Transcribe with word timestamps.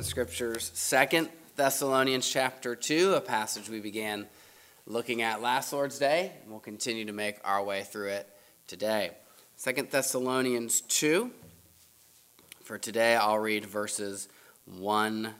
Scriptures, 0.00 0.70
Second 0.74 1.28
Thessalonians 1.56 2.30
chapter 2.30 2.76
2, 2.76 3.14
a 3.14 3.20
passage 3.20 3.68
we 3.68 3.80
began 3.80 4.28
looking 4.86 5.22
at 5.22 5.42
last 5.42 5.72
Lord's 5.72 5.98
Day, 5.98 6.34
and 6.40 6.52
we'll 6.52 6.60
continue 6.60 7.04
to 7.04 7.12
make 7.12 7.38
our 7.42 7.64
way 7.64 7.82
through 7.82 8.10
it 8.10 8.28
today. 8.68 9.10
Second 9.56 9.90
Thessalonians 9.90 10.82
2. 10.82 11.32
For 12.62 12.78
today, 12.78 13.16
I'll 13.16 13.40
read 13.40 13.66
verses 13.66 14.28
1 14.66 15.34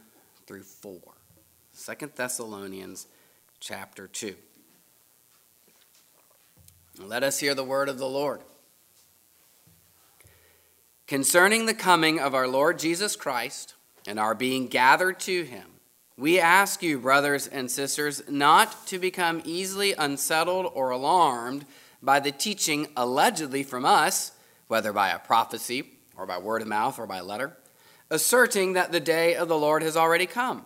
through 0.48 0.64
4. 0.64 0.98
Second 1.72 2.10
Thessalonians 2.16 3.06
chapter 3.60 4.08
2. 4.08 4.34
Let 7.00 7.22
us 7.22 7.38
hear 7.38 7.54
the 7.54 7.62
word 7.62 7.88
of 7.88 7.98
the 7.98 8.08
Lord. 8.08 8.40
Concerning 11.06 11.66
the 11.66 11.74
coming 11.74 12.18
of 12.18 12.34
our 12.34 12.48
Lord 12.48 12.80
Jesus 12.80 13.14
Christ, 13.14 13.74
and 14.08 14.18
are 14.18 14.34
being 14.34 14.66
gathered 14.66 15.20
to 15.20 15.44
him. 15.44 15.66
We 16.16 16.40
ask 16.40 16.82
you, 16.82 16.98
brothers 16.98 17.46
and 17.46 17.70
sisters, 17.70 18.22
not 18.26 18.86
to 18.86 18.98
become 18.98 19.42
easily 19.44 19.92
unsettled 19.92 20.72
or 20.74 20.90
alarmed 20.90 21.66
by 22.02 22.18
the 22.18 22.32
teaching 22.32 22.88
allegedly 22.96 23.62
from 23.62 23.84
us, 23.84 24.32
whether 24.66 24.94
by 24.94 25.10
a 25.10 25.18
prophecy 25.18 25.90
or 26.16 26.24
by 26.24 26.38
word 26.38 26.62
of 26.62 26.68
mouth 26.68 26.98
or 26.98 27.06
by 27.06 27.20
letter, 27.20 27.56
asserting 28.08 28.72
that 28.72 28.92
the 28.92 28.98
day 28.98 29.36
of 29.36 29.46
the 29.46 29.58
Lord 29.58 29.82
has 29.82 29.96
already 29.96 30.26
come. 30.26 30.64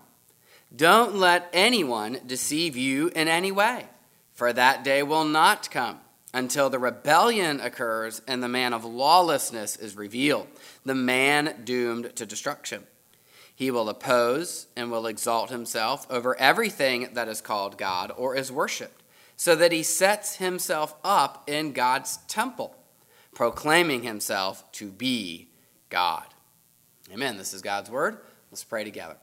Don't 0.74 1.16
let 1.16 1.50
anyone 1.52 2.20
deceive 2.24 2.76
you 2.76 3.08
in 3.08 3.26
any 3.26 3.50
way, 3.50 3.86
for 4.32 4.52
that 4.52 4.84
day 4.84 5.02
will 5.02 5.24
not 5.24 5.68
come 5.68 5.98
until 6.32 6.70
the 6.70 6.78
rebellion 6.78 7.60
occurs 7.60 8.22
and 8.28 8.40
the 8.40 8.48
man 8.48 8.72
of 8.72 8.84
lawlessness 8.84 9.76
is 9.76 9.96
revealed, 9.96 10.46
the 10.84 10.94
man 10.94 11.62
doomed 11.64 12.14
to 12.16 12.24
destruction 12.24 12.86
he 13.54 13.70
will 13.70 13.88
oppose 13.88 14.66
and 14.76 14.90
will 14.90 15.06
exalt 15.06 15.50
himself 15.50 16.06
over 16.10 16.38
everything 16.38 17.08
that 17.12 17.28
is 17.28 17.40
called 17.40 17.78
God 17.78 18.12
or 18.16 18.34
is 18.34 18.50
worshiped, 18.50 19.02
so 19.36 19.54
that 19.54 19.72
he 19.72 19.82
sets 19.82 20.36
himself 20.36 20.94
up 21.04 21.48
in 21.48 21.72
God's 21.72 22.18
temple, 22.28 22.76
proclaiming 23.34 24.02
himself 24.02 24.70
to 24.72 24.90
be 24.90 25.48
God. 25.88 26.24
Amen. 27.12 27.36
This 27.36 27.52
is 27.52 27.62
God's 27.62 27.90
word. 27.90 28.18
Let's 28.50 28.64
pray 28.64 28.84
together. 28.84 29.16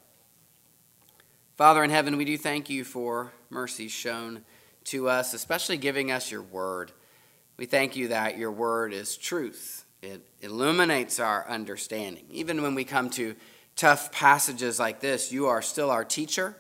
Father 1.58 1.84
in 1.84 1.90
heaven, 1.90 2.18
we 2.18 2.26
do 2.26 2.38
thank 2.38 2.70
you 2.70 2.84
for 2.84 3.34
mercy 3.50 3.88
shown 3.88 4.44
to 4.86 5.10
us, 5.10 5.34
especially 5.34 5.78
giving 5.78 6.12
us 6.12 6.32
your 6.32 6.42
word. 6.42 6.92
We 7.58 7.66
thank 7.66 7.96
you 7.96 8.08
that 8.10 8.38
your 8.38 8.52
word 8.52 8.94
is 8.94 9.18
truth. 9.18 9.86
It 10.02 10.26
illuminates 10.42 11.20
our 11.20 11.48
understanding. 11.50 12.26
Even 12.32 12.62
when 12.62 12.76
we 12.76 12.86
come 12.86 13.10
to 13.12 13.36
tough 13.80 14.12
passages 14.12 14.78
like 14.78 15.00
this, 15.00 15.32
you 15.32 15.48
are 15.48 15.62
still 15.62 15.90
our 15.90 16.04
teacher. 16.04 16.54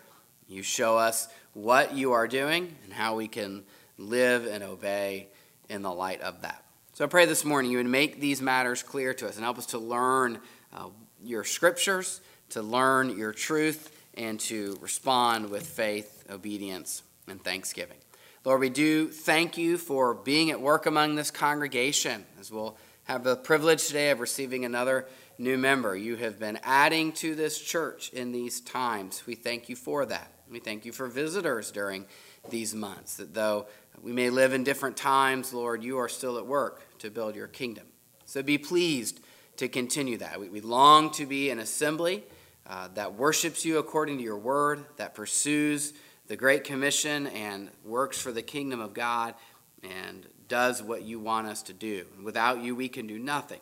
You 0.47 0.63
show 0.63 0.97
us 0.97 1.27
what 1.53 1.93
you 1.93 2.13
are 2.13 2.29
doing 2.29 2.73
and 2.85 2.93
how 2.93 3.15
we 3.15 3.27
can 3.27 3.65
live 3.97 4.45
and 4.45 4.63
obey 4.63 5.27
in 5.67 5.81
the 5.81 5.91
light 5.91 6.21
of 6.21 6.43
that. 6.43 6.63
So 6.93 7.03
I 7.03 7.09
pray 7.09 7.25
this 7.25 7.43
morning 7.43 7.71
you 7.71 7.77
would 7.77 7.87
make 7.87 8.21
these 8.21 8.41
matters 8.41 8.81
clear 8.83 9.13
to 9.15 9.27
us 9.27 9.35
and 9.35 9.43
help 9.43 9.57
us 9.57 9.65
to 9.67 9.77
learn 9.77 10.39
uh, 10.73 10.87
your 11.21 11.43
scriptures, 11.43 12.21
to 12.51 12.61
learn 12.61 13.17
your 13.17 13.33
truth, 13.33 13.91
and 14.13 14.39
to 14.39 14.77
respond 14.79 15.49
with 15.49 15.67
faith, 15.67 16.23
obedience, 16.29 17.03
and 17.27 17.43
thanksgiving. 17.43 17.97
Lord, 18.45 18.61
we 18.61 18.69
do 18.69 19.09
thank 19.09 19.57
you 19.57 19.77
for 19.77 20.13
being 20.13 20.51
at 20.51 20.61
work 20.61 20.85
among 20.85 21.15
this 21.15 21.31
congregation 21.31 22.25
as 22.39 22.49
we'll 22.49 22.77
have 23.03 23.25
the 23.25 23.35
privilege 23.35 23.87
today 23.87 24.09
of 24.11 24.21
receiving 24.21 24.63
another 24.63 25.05
new 25.39 25.57
member. 25.57 25.95
You 25.95 26.17
have 26.17 26.37
been 26.37 26.59
adding 26.63 27.13
to 27.13 27.33
this 27.33 27.59
church 27.59 28.09
in 28.09 28.31
these 28.31 28.59
times. 28.59 29.23
We 29.25 29.35
thank 29.35 29.69
you 29.69 29.75
for 29.75 30.05
that. 30.05 30.31
We 30.51 30.59
thank 30.59 30.85
you 30.85 30.91
for 30.91 31.07
visitors 31.07 31.71
during 31.71 32.05
these 32.49 32.75
months, 32.75 33.15
that 33.17 33.33
though 33.33 33.67
we 34.01 34.11
may 34.11 34.29
live 34.29 34.53
in 34.53 34.63
different 34.63 34.97
times, 34.97 35.53
Lord, 35.53 35.83
you 35.83 35.97
are 35.97 36.09
still 36.09 36.37
at 36.37 36.45
work 36.45 36.97
to 36.99 37.09
build 37.09 37.35
your 37.35 37.47
kingdom. 37.47 37.85
So 38.25 38.43
be 38.43 38.57
pleased 38.57 39.21
to 39.57 39.67
continue 39.67 40.17
that. 40.17 40.39
We, 40.39 40.49
we 40.49 40.61
long 40.61 41.11
to 41.11 41.25
be 41.25 41.49
an 41.51 41.59
assembly 41.59 42.23
uh, 42.67 42.89
that 42.95 43.13
worships 43.13 43.63
you 43.63 43.77
according 43.77 44.17
to 44.17 44.23
your 44.23 44.37
word, 44.37 44.85
that 44.97 45.15
pursues 45.15 45.93
the 46.27 46.35
Great 46.35 46.63
Commission 46.63 47.27
and 47.27 47.69
works 47.85 48.19
for 48.19 48.31
the 48.31 48.41
kingdom 48.41 48.79
of 48.79 48.93
God 48.93 49.35
and 49.83 50.27
does 50.47 50.83
what 50.83 51.03
you 51.03 51.19
want 51.19 51.47
us 51.47 51.63
to 51.63 51.73
do. 51.73 52.05
Without 52.23 52.61
you, 52.61 52.75
we 52.75 52.89
can 52.89 53.07
do 53.07 53.17
nothing. 53.17 53.59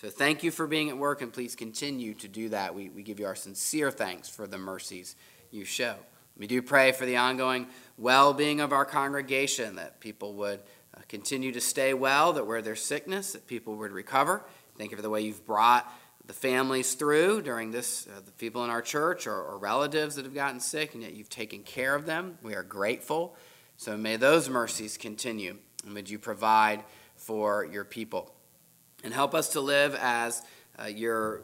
So 0.00 0.08
thank 0.08 0.42
you 0.42 0.50
for 0.50 0.66
being 0.66 0.88
at 0.88 0.96
work, 0.96 1.20
and 1.20 1.30
please 1.30 1.54
continue 1.54 2.14
to 2.14 2.26
do 2.26 2.48
that. 2.48 2.74
We, 2.74 2.88
we 2.88 3.02
give 3.02 3.20
you 3.20 3.26
our 3.26 3.34
sincere 3.34 3.90
thanks 3.90 4.30
for 4.30 4.46
the 4.46 4.56
mercies 4.56 5.14
you 5.50 5.66
show. 5.66 5.94
We 6.38 6.46
do 6.46 6.62
pray 6.62 6.92
for 6.92 7.04
the 7.04 7.18
ongoing 7.18 7.66
well 7.98 8.32
being 8.32 8.62
of 8.62 8.72
our 8.72 8.86
congregation, 8.86 9.76
that 9.76 10.00
people 10.00 10.32
would 10.36 10.60
uh, 10.96 11.02
continue 11.06 11.52
to 11.52 11.60
stay 11.60 11.92
well, 11.92 12.32
that 12.32 12.46
where 12.46 12.62
there's 12.62 12.80
sickness, 12.80 13.34
that 13.34 13.46
people 13.46 13.76
would 13.76 13.92
recover. 13.92 14.42
Thank 14.78 14.90
you 14.90 14.96
for 14.96 15.02
the 15.02 15.10
way 15.10 15.20
you've 15.20 15.44
brought 15.44 15.86
the 16.26 16.32
families 16.32 16.94
through 16.94 17.42
during 17.42 17.70
this, 17.70 18.06
uh, 18.06 18.20
the 18.24 18.32
people 18.32 18.64
in 18.64 18.70
our 18.70 18.80
church 18.80 19.26
or, 19.26 19.36
or 19.38 19.58
relatives 19.58 20.14
that 20.14 20.24
have 20.24 20.34
gotten 20.34 20.60
sick, 20.60 20.94
and 20.94 21.02
yet 21.02 21.12
you've 21.12 21.28
taken 21.28 21.62
care 21.62 21.94
of 21.94 22.06
them. 22.06 22.38
We 22.42 22.54
are 22.54 22.62
grateful. 22.62 23.36
So 23.76 23.98
may 23.98 24.16
those 24.16 24.48
mercies 24.48 24.96
continue, 24.96 25.58
and 25.84 25.92
would 25.92 26.08
you 26.08 26.18
provide 26.18 26.84
for 27.16 27.66
your 27.66 27.84
people 27.84 28.32
and 29.04 29.12
help 29.12 29.34
us 29.34 29.50
to 29.50 29.60
live 29.60 29.94
as 29.94 30.42
uh, 30.78 30.86
your 30.86 31.42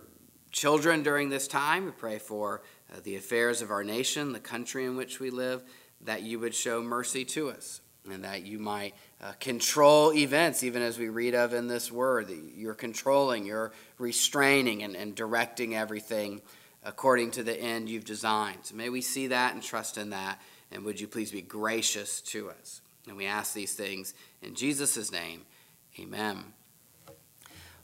children 0.50 1.03
during 1.03 1.28
this 1.28 1.49
time. 1.49 1.87
We 1.87 1.91
pray 1.91 2.19
for 2.19 2.62
uh, 2.93 3.00
the 3.03 3.17
affairs 3.17 3.62
of 3.62 3.71
our 3.71 3.84
nation, 3.84 4.33
the 4.33 4.41
country 4.41 4.84
in 4.84 4.97
which 4.97 5.21
we 5.21 5.31
live, 5.31 5.62
that 6.03 6.22
you 6.22 6.39
would 6.39 6.55
show 6.55 6.83
mercy 6.83 7.25
to 7.25 7.50
us 7.50 7.81
and 8.11 8.25
that 8.25 8.47
you 8.47 8.59
might 8.59 8.94
uh, 9.22 9.33
control 9.41 10.12
events, 10.12 10.62
even 10.62 10.83
as 10.83 10.99
we 10.99 11.09
read 11.09 11.34
of 11.34 11.53
in 11.53 11.67
this 11.67 11.91
word. 11.91 12.28
That 12.28 12.53
You're 12.55 12.75
controlling, 12.75 13.44
you're 13.44 13.73
restraining, 13.99 14.83
and, 14.83 14.94
and 14.94 15.15
directing 15.15 15.75
everything 15.75 16.43
according 16.84 17.33
to 17.33 17.43
the 17.43 17.59
end 17.59 17.88
you've 17.88 18.05
designed. 18.05 18.59
So 18.62 18.77
may 18.77 18.88
we 18.91 19.00
see 19.00 19.28
that 19.28 19.55
and 19.55 19.62
trust 19.62 19.99
in 19.99 20.11
that. 20.11 20.41
And 20.71 20.84
would 20.84 21.00
you 21.00 21.09
please 21.09 21.33
be 21.33 21.43
gracious 21.43 22.21
to 22.23 22.50
us? 22.50 22.81
And 23.06 23.17
we 23.17 23.27
ask 23.27 23.55
these 23.55 23.75
things 23.75 24.15
in 24.43 24.55
Jesus' 24.55 25.11
name. 25.11 25.43
Amen. 25.99 26.44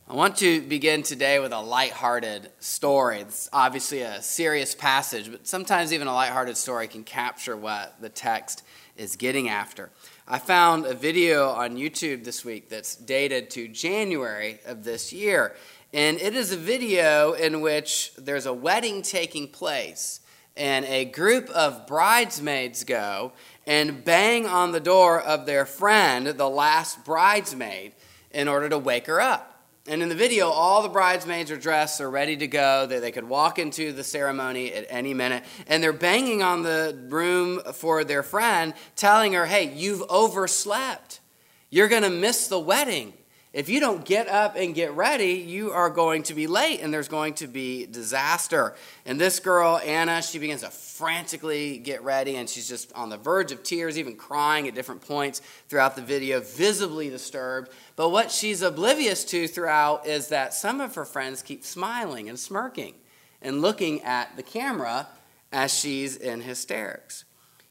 I 0.08 0.14
want 0.14 0.36
to 0.38 0.60
begin 0.62 1.04
today 1.04 1.38
with 1.38 1.52
a 1.52 1.60
lighthearted 1.60 2.50
story. 2.58 3.20
It's 3.20 3.48
obviously 3.52 4.00
a 4.00 4.20
serious 4.20 4.74
passage, 4.74 5.30
but 5.30 5.46
sometimes 5.46 5.92
even 5.92 6.08
a 6.08 6.12
lighthearted 6.12 6.56
story 6.56 6.88
can 6.88 7.04
capture 7.04 7.56
what 7.56 7.94
the 8.00 8.08
text 8.08 8.64
is 8.96 9.14
getting 9.14 9.48
after. 9.48 9.90
I 10.26 10.40
found 10.40 10.86
a 10.86 10.94
video 10.94 11.50
on 11.50 11.76
YouTube 11.76 12.24
this 12.24 12.44
week 12.44 12.68
that's 12.68 12.96
dated 12.96 13.48
to 13.50 13.68
January 13.68 14.58
of 14.66 14.82
this 14.82 15.12
year, 15.12 15.54
and 15.94 16.20
it 16.20 16.34
is 16.34 16.50
a 16.52 16.58
video 16.58 17.32
in 17.32 17.60
which 17.60 18.12
there's 18.18 18.46
a 18.46 18.52
wedding 18.52 19.02
taking 19.02 19.46
place, 19.46 20.20
and 20.56 20.84
a 20.86 21.04
group 21.04 21.48
of 21.50 21.86
bridesmaids 21.86 22.82
go 22.82 23.32
and 23.68 24.04
bang 24.04 24.46
on 24.46 24.72
the 24.72 24.80
door 24.80 25.20
of 25.20 25.46
their 25.46 25.64
friend, 25.64 26.26
the 26.26 26.50
last 26.50 27.04
bridesmaid, 27.04 27.92
in 28.32 28.48
order 28.48 28.68
to 28.68 28.78
wake 28.78 29.06
her 29.06 29.20
up. 29.20 29.51
And 29.88 30.00
in 30.00 30.08
the 30.08 30.14
video, 30.14 30.48
all 30.48 30.82
the 30.82 30.88
bridesmaids 30.88 31.50
are 31.50 31.56
dressed, 31.56 31.98
they're 31.98 32.08
ready 32.08 32.36
to 32.36 32.46
go. 32.46 32.86
They, 32.86 33.00
they 33.00 33.10
could 33.10 33.28
walk 33.28 33.58
into 33.58 33.92
the 33.92 34.04
ceremony 34.04 34.72
at 34.72 34.86
any 34.88 35.12
minute. 35.12 35.44
And 35.66 35.82
they're 35.82 35.92
banging 35.92 36.40
on 36.40 36.62
the 36.62 36.96
room 37.08 37.60
for 37.72 38.04
their 38.04 38.22
friend, 38.22 38.74
telling 38.94 39.32
her, 39.32 39.44
hey, 39.44 39.72
you've 39.74 40.02
overslept. 40.02 41.20
You're 41.68 41.88
going 41.88 42.04
to 42.04 42.10
miss 42.10 42.46
the 42.46 42.60
wedding. 42.60 43.12
If 43.52 43.68
you 43.68 43.80
don't 43.80 44.02
get 44.02 44.28
up 44.28 44.56
and 44.56 44.74
get 44.74 44.92
ready, 44.92 45.32
you 45.32 45.72
are 45.72 45.90
going 45.90 46.22
to 46.24 46.34
be 46.34 46.46
late 46.46 46.80
and 46.80 46.92
there's 46.92 47.08
going 47.08 47.34
to 47.34 47.46
be 47.46 47.84
disaster. 47.84 48.74
And 49.04 49.20
this 49.20 49.40
girl, 49.40 49.78
Anna, 49.84 50.22
she 50.22 50.38
begins 50.38 50.62
to 50.62 50.70
frantically 50.70 51.76
get 51.76 52.02
ready 52.02 52.36
and 52.36 52.48
she's 52.48 52.66
just 52.66 52.94
on 52.94 53.10
the 53.10 53.18
verge 53.18 53.52
of 53.52 53.62
tears, 53.62 53.98
even 53.98 54.16
crying 54.16 54.68
at 54.68 54.74
different 54.74 55.02
points 55.02 55.42
throughout 55.68 55.96
the 55.96 56.02
video, 56.02 56.40
visibly 56.40 57.10
disturbed. 57.10 57.70
But 57.94 58.08
what 58.08 58.30
she's 58.30 58.62
oblivious 58.62 59.22
to 59.26 59.46
throughout 59.46 60.06
is 60.06 60.28
that 60.28 60.54
some 60.54 60.80
of 60.80 60.94
her 60.94 61.04
friends 61.04 61.42
keep 61.42 61.62
smiling 61.62 62.30
and 62.30 62.38
smirking 62.38 62.94
and 63.42 63.60
looking 63.60 64.00
at 64.02 64.34
the 64.36 64.42
camera 64.42 65.08
as 65.52 65.78
she's 65.78 66.16
in 66.16 66.40
hysterics. 66.40 67.24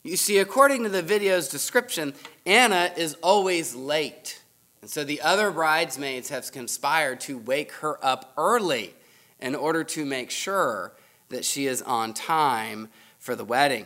You 0.04 0.16
see, 0.16 0.38
according 0.38 0.84
to 0.84 0.90
the 0.90 1.02
video's 1.02 1.48
description, 1.48 2.14
Anna 2.46 2.92
is 2.96 3.16
always 3.24 3.74
late. 3.74 4.41
And 4.82 4.90
so 4.90 5.04
the 5.04 5.22
other 5.22 5.52
bridesmaids 5.52 6.30
have 6.30 6.52
conspired 6.52 7.20
to 7.22 7.38
wake 7.38 7.72
her 7.74 8.04
up 8.04 8.34
early 8.38 8.96
in 9.40 9.56
order 9.56 9.84
to 9.84 10.06
make 10.06 10.32
sure 10.32 10.94
that 11.30 11.46
she 11.46 11.68
is 11.68 11.82
on 11.82 12.14
time 12.14 12.90
for 13.20 13.36
the 13.36 13.46
wedding. 13.46 13.86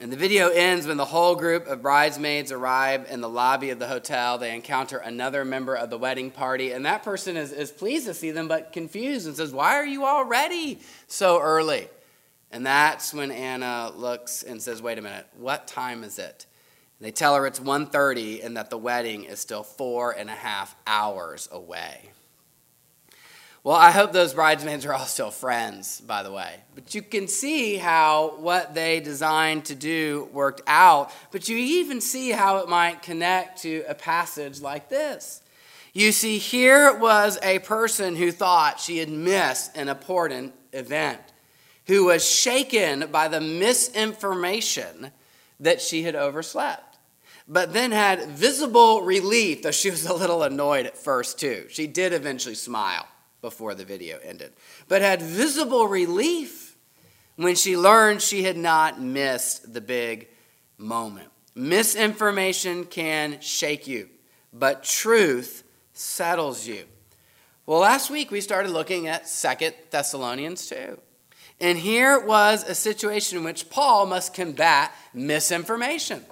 And 0.00 0.12
the 0.12 0.16
video 0.16 0.48
ends 0.48 0.86
when 0.86 0.96
the 0.96 1.04
whole 1.04 1.34
group 1.34 1.66
of 1.66 1.82
bridesmaids 1.82 2.52
arrive 2.52 3.08
in 3.10 3.20
the 3.20 3.28
lobby 3.28 3.70
of 3.70 3.80
the 3.80 3.88
hotel. 3.88 4.38
They 4.38 4.54
encounter 4.54 4.98
another 4.98 5.44
member 5.44 5.74
of 5.74 5.90
the 5.90 5.98
wedding 5.98 6.30
party, 6.30 6.70
and 6.70 6.86
that 6.86 7.02
person 7.02 7.36
is, 7.36 7.50
is 7.50 7.72
pleased 7.72 8.06
to 8.06 8.14
see 8.14 8.30
them 8.30 8.46
but 8.46 8.72
confused 8.72 9.26
and 9.26 9.36
says, 9.36 9.52
Why 9.52 9.74
are 9.74 9.86
you 9.86 10.04
all 10.04 10.24
ready 10.24 10.78
so 11.08 11.40
early? 11.40 11.88
And 12.50 12.64
that's 12.64 13.12
when 13.12 13.30
Anna 13.30 13.92
looks 13.94 14.42
and 14.42 14.62
says, 14.62 14.80
"Wait 14.80 14.98
a 14.98 15.02
minute, 15.02 15.26
what 15.36 15.66
time 15.66 16.02
is 16.02 16.18
it?" 16.18 16.46
They 17.00 17.10
tell 17.10 17.36
her 17.36 17.46
it's 17.46 17.60
1.30 17.60 18.44
and 18.44 18.56
that 18.56 18.70
the 18.70 18.78
wedding 18.78 19.24
is 19.24 19.38
still 19.38 19.62
four 19.62 20.10
and 20.12 20.28
a 20.28 20.34
half 20.34 20.74
hours 20.86 21.48
away. 21.52 22.10
Well, 23.64 23.76
I 23.76 23.90
hope 23.90 24.12
those 24.12 24.34
bridesmaids 24.34 24.86
are 24.86 24.94
all 24.94 25.04
still 25.04 25.30
friends, 25.30 26.00
by 26.00 26.22
the 26.22 26.32
way. 26.32 26.54
But 26.74 26.94
you 26.94 27.02
can 27.02 27.28
see 27.28 27.76
how 27.76 28.36
what 28.38 28.74
they 28.74 29.00
designed 29.00 29.66
to 29.66 29.74
do 29.74 30.28
worked 30.32 30.62
out. 30.66 31.12
But 31.32 31.48
you 31.48 31.56
even 31.56 32.00
see 32.00 32.30
how 32.30 32.58
it 32.58 32.68
might 32.68 33.02
connect 33.02 33.62
to 33.62 33.84
a 33.86 33.94
passage 33.94 34.60
like 34.60 34.88
this. 34.88 35.42
You 35.92 36.12
see, 36.12 36.38
here 36.38 36.96
was 36.96 37.38
a 37.42 37.58
person 37.58 38.16
who 38.16 38.32
thought 38.32 38.80
she 38.80 38.98
had 38.98 39.08
missed 39.08 39.76
an 39.76 39.88
important 39.88 40.54
event, 40.72 41.20
who 41.88 42.04
was 42.06 42.28
shaken 42.28 43.08
by 43.10 43.28
the 43.28 43.40
misinformation 43.40 45.10
that 45.60 45.80
she 45.80 46.04
had 46.04 46.14
overslept, 46.14 46.87
but 47.48 47.72
then 47.72 47.92
had 47.92 48.28
visible 48.28 49.00
relief, 49.02 49.62
though 49.62 49.70
she 49.70 49.90
was 49.90 50.04
a 50.04 50.14
little 50.14 50.42
annoyed 50.42 50.84
at 50.84 50.98
first, 50.98 51.40
too. 51.40 51.66
She 51.70 51.86
did 51.86 52.12
eventually 52.12 52.54
smile 52.54 53.08
before 53.40 53.74
the 53.74 53.84
video 53.84 54.18
ended, 54.22 54.52
but 54.86 55.00
had 55.00 55.22
visible 55.22 55.88
relief 55.88 56.76
when 57.36 57.54
she 57.54 57.76
learned 57.76 58.20
she 58.20 58.42
had 58.42 58.56
not 58.56 59.00
missed 59.00 59.72
the 59.72 59.80
big 59.80 60.28
moment. 60.76 61.28
Misinformation 61.54 62.84
can 62.84 63.40
shake 63.40 63.86
you, 63.86 64.08
but 64.52 64.84
truth 64.84 65.64
settles 65.92 66.66
you. 66.66 66.84
Well, 67.64 67.80
last 67.80 68.10
week 68.10 68.30
we 68.30 68.40
started 68.40 68.70
looking 68.72 69.08
at 69.08 69.28
Second 69.28 69.74
Thessalonians 69.90 70.68
2. 70.68 70.98
And 71.60 71.76
here 71.76 72.20
was 72.20 72.68
a 72.68 72.74
situation 72.74 73.38
in 73.38 73.44
which 73.44 73.68
Paul 73.68 74.06
must 74.06 74.34
combat 74.34 74.92
misinformation. 75.12 76.24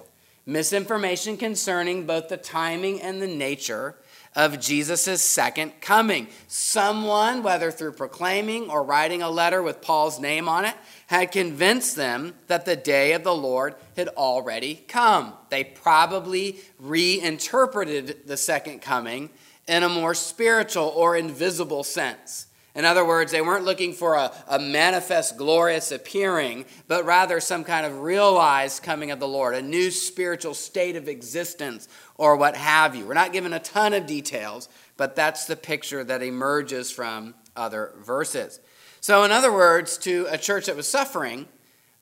Misinformation 0.47 1.37
concerning 1.37 2.07
both 2.07 2.29
the 2.29 2.37
timing 2.37 3.01
and 3.01 3.21
the 3.21 3.27
nature 3.27 3.95
of 4.33 4.59
Jesus' 4.59 5.21
second 5.21 5.73
coming. 5.81 6.27
Someone, 6.47 7.43
whether 7.43 7.69
through 7.69 7.91
proclaiming 7.91 8.69
or 8.69 8.81
writing 8.81 9.21
a 9.21 9.29
letter 9.29 9.61
with 9.61 9.81
Paul's 9.81 10.19
name 10.19 10.47
on 10.47 10.63
it, 10.65 10.75
had 11.07 11.31
convinced 11.31 11.95
them 11.95 12.33
that 12.47 12.65
the 12.65 12.75
day 12.75 13.13
of 13.13 13.23
the 13.23 13.35
Lord 13.35 13.75
had 13.95 14.07
already 14.09 14.75
come. 14.87 15.33
They 15.49 15.63
probably 15.63 16.59
reinterpreted 16.79 18.25
the 18.25 18.37
second 18.37 18.81
coming 18.81 19.29
in 19.67 19.83
a 19.83 19.89
more 19.89 20.13
spiritual 20.13 20.93
or 20.95 21.17
invisible 21.17 21.83
sense. 21.83 22.46
In 22.77 22.85
other 22.85 23.03
words, 23.03 23.31
they 23.31 23.41
weren't 23.41 23.65
looking 23.65 23.91
for 23.91 24.13
a, 24.13 24.31
a, 24.47 24.59
manifest, 24.59 25.35
glorious 25.35 25.91
appearing, 25.91 26.65
but 26.87 27.05
rather 27.05 27.39
some 27.39 27.63
kind 27.63 27.87
of 27.87 28.01
realized 28.01 28.83
coming 28.83 29.09
of 29.09 29.19
the 29.19 29.27
Lord, 29.27 29.55
a 29.55 29.63
new 29.63 29.89
spiritual 29.89 30.53
state 30.53 30.95
of 30.95 31.07
existence, 31.07 31.87
or 32.17 32.35
what 32.35 32.55
have 32.55 32.95
you. 32.95 33.07
We're 33.07 33.15
not 33.15 33.33
given 33.33 33.51
a 33.51 33.59
ton 33.59 33.95
of 33.95 34.05
details, 34.05 34.69
but 34.95 35.15
that's 35.15 35.45
the 35.45 35.55
picture 35.55 36.03
that 36.03 36.21
emerges 36.21 36.91
from 36.91 37.33
other 37.55 37.95
verses. 37.99 38.59
So, 39.01 39.23
in 39.23 39.31
other 39.31 39.51
words, 39.51 39.97
to 39.99 40.27
a 40.29 40.37
church 40.37 40.67
that 40.67 40.75
was 40.75 40.87
suffering, 40.87 41.47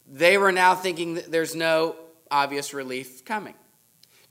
they 0.06 0.38
were 0.38 0.52
now 0.52 0.76
thinking 0.76 1.14
that 1.14 1.32
there's 1.32 1.56
no 1.56 1.96
obvious 2.30 2.74
relief 2.74 3.24
coming. 3.24 3.54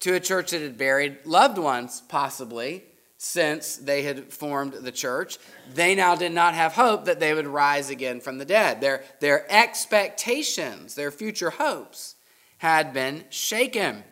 To 0.00 0.12
a 0.12 0.20
church 0.20 0.50
that 0.50 0.60
had 0.60 0.76
buried 0.76 1.24
loved 1.24 1.56
ones, 1.56 2.02
possibly, 2.06 2.84
since 3.16 3.76
they 3.76 4.02
had 4.02 4.32
formed 4.32 4.72
the 4.74 4.92
church, 4.92 5.38
they 5.72 5.94
now 5.94 6.14
did 6.14 6.32
not 6.32 6.54
have 6.54 6.72
hope 6.72 7.04
that 7.04 7.20
they 7.20 7.32
would 7.32 7.46
rise 7.46 7.90
again 7.90 8.20
from 8.20 8.38
the 8.38 8.44
dead. 8.44 8.80
Their, 8.80 9.04
their 9.20 9.50
expectations, 9.50 10.94
their 10.94 11.10
future 11.10 11.50
hopes, 11.50 12.16
had 12.58 12.92
been 12.92 13.24
shaken. 13.30 14.04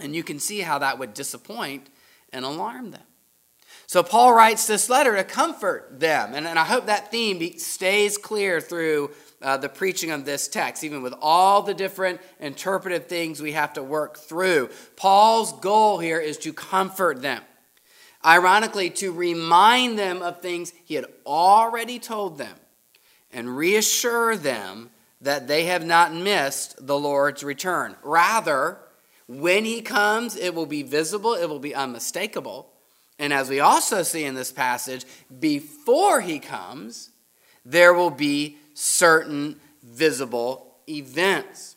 And 0.00 0.14
you 0.14 0.22
can 0.22 0.38
see 0.38 0.60
how 0.60 0.78
that 0.78 0.98
would 0.98 1.14
disappoint 1.14 1.88
and 2.32 2.44
alarm 2.44 2.92
them. 2.92 3.02
So 3.86 4.02
Paul 4.02 4.34
writes 4.34 4.66
this 4.66 4.90
letter 4.90 5.16
to 5.16 5.24
comfort 5.24 5.98
them. 5.98 6.34
And, 6.34 6.46
and 6.46 6.58
I 6.58 6.64
hope 6.64 6.86
that 6.86 7.10
theme 7.10 7.58
stays 7.58 8.18
clear 8.18 8.60
through 8.60 9.12
uh, 9.40 9.56
the 9.56 9.68
preaching 9.68 10.10
of 10.10 10.24
this 10.24 10.46
text, 10.46 10.84
even 10.84 11.00
with 11.00 11.14
all 11.22 11.62
the 11.62 11.72
different 11.72 12.20
interpretive 12.38 13.06
things 13.06 13.40
we 13.40 13.52
have 13.52 13.72
to 13.74 13.82
work 13.82 14.18
through. 14.18 14.68
Paul's 14.96 15.58
goal 15.60 15.98
here 15.98 16.20
is 16.20 16.36
to 16.38 16.52
comfort 16.52 17.22
them. 17.22 17.42
Ironically, 18.24 18.90
to 18.90 19.12
remind 19.12 19.98
them 19.98 20.22
of 20.22 20.40
things 20.40 20.72
he 20.84 20.94
had 20.94 21.06
already 21.24 21.98
told 21.98 22.38
them 22.38 22.56
and 23.32 23.56
reassure 23.56 24.36
them 24.36 24.90
that 25.20 25.48
they 25.48 25.64
have 25.64 25.84
not 25.84 26.14
missed 26.14 26.86
the 26.86 26.98
Lord's 26.98 27.42
return. 27.42 27.96
Rather, 28.02 28.78
when 29.26 29.64
he 29.64 29.82
comes, 29.82 30.36
it 30.36 30.54
will 30.54 30.66
be 30.66 30.82
visible, 30.82 31.34
it 31.34 31.48
will 31.48 31.58
be 31.58 31.74
unmistakable. 31.74 32.72
And 33.18 33.32
as 33.32 33.48
we 33.48 33.60
also 33.60 34.02
see 34.02 34.24
in 34.24 34.34
this 34.34 34.52
passage, 34.52 35.04
before 35.38 36.20
he 36.20 36.38
comes, 36.38 37.10
there 37.64 37.92
will 37.92 38.10
be 38.10 38.58
certain 38.74 39.60
visible 39.82 40.76
events. 40.88 41.76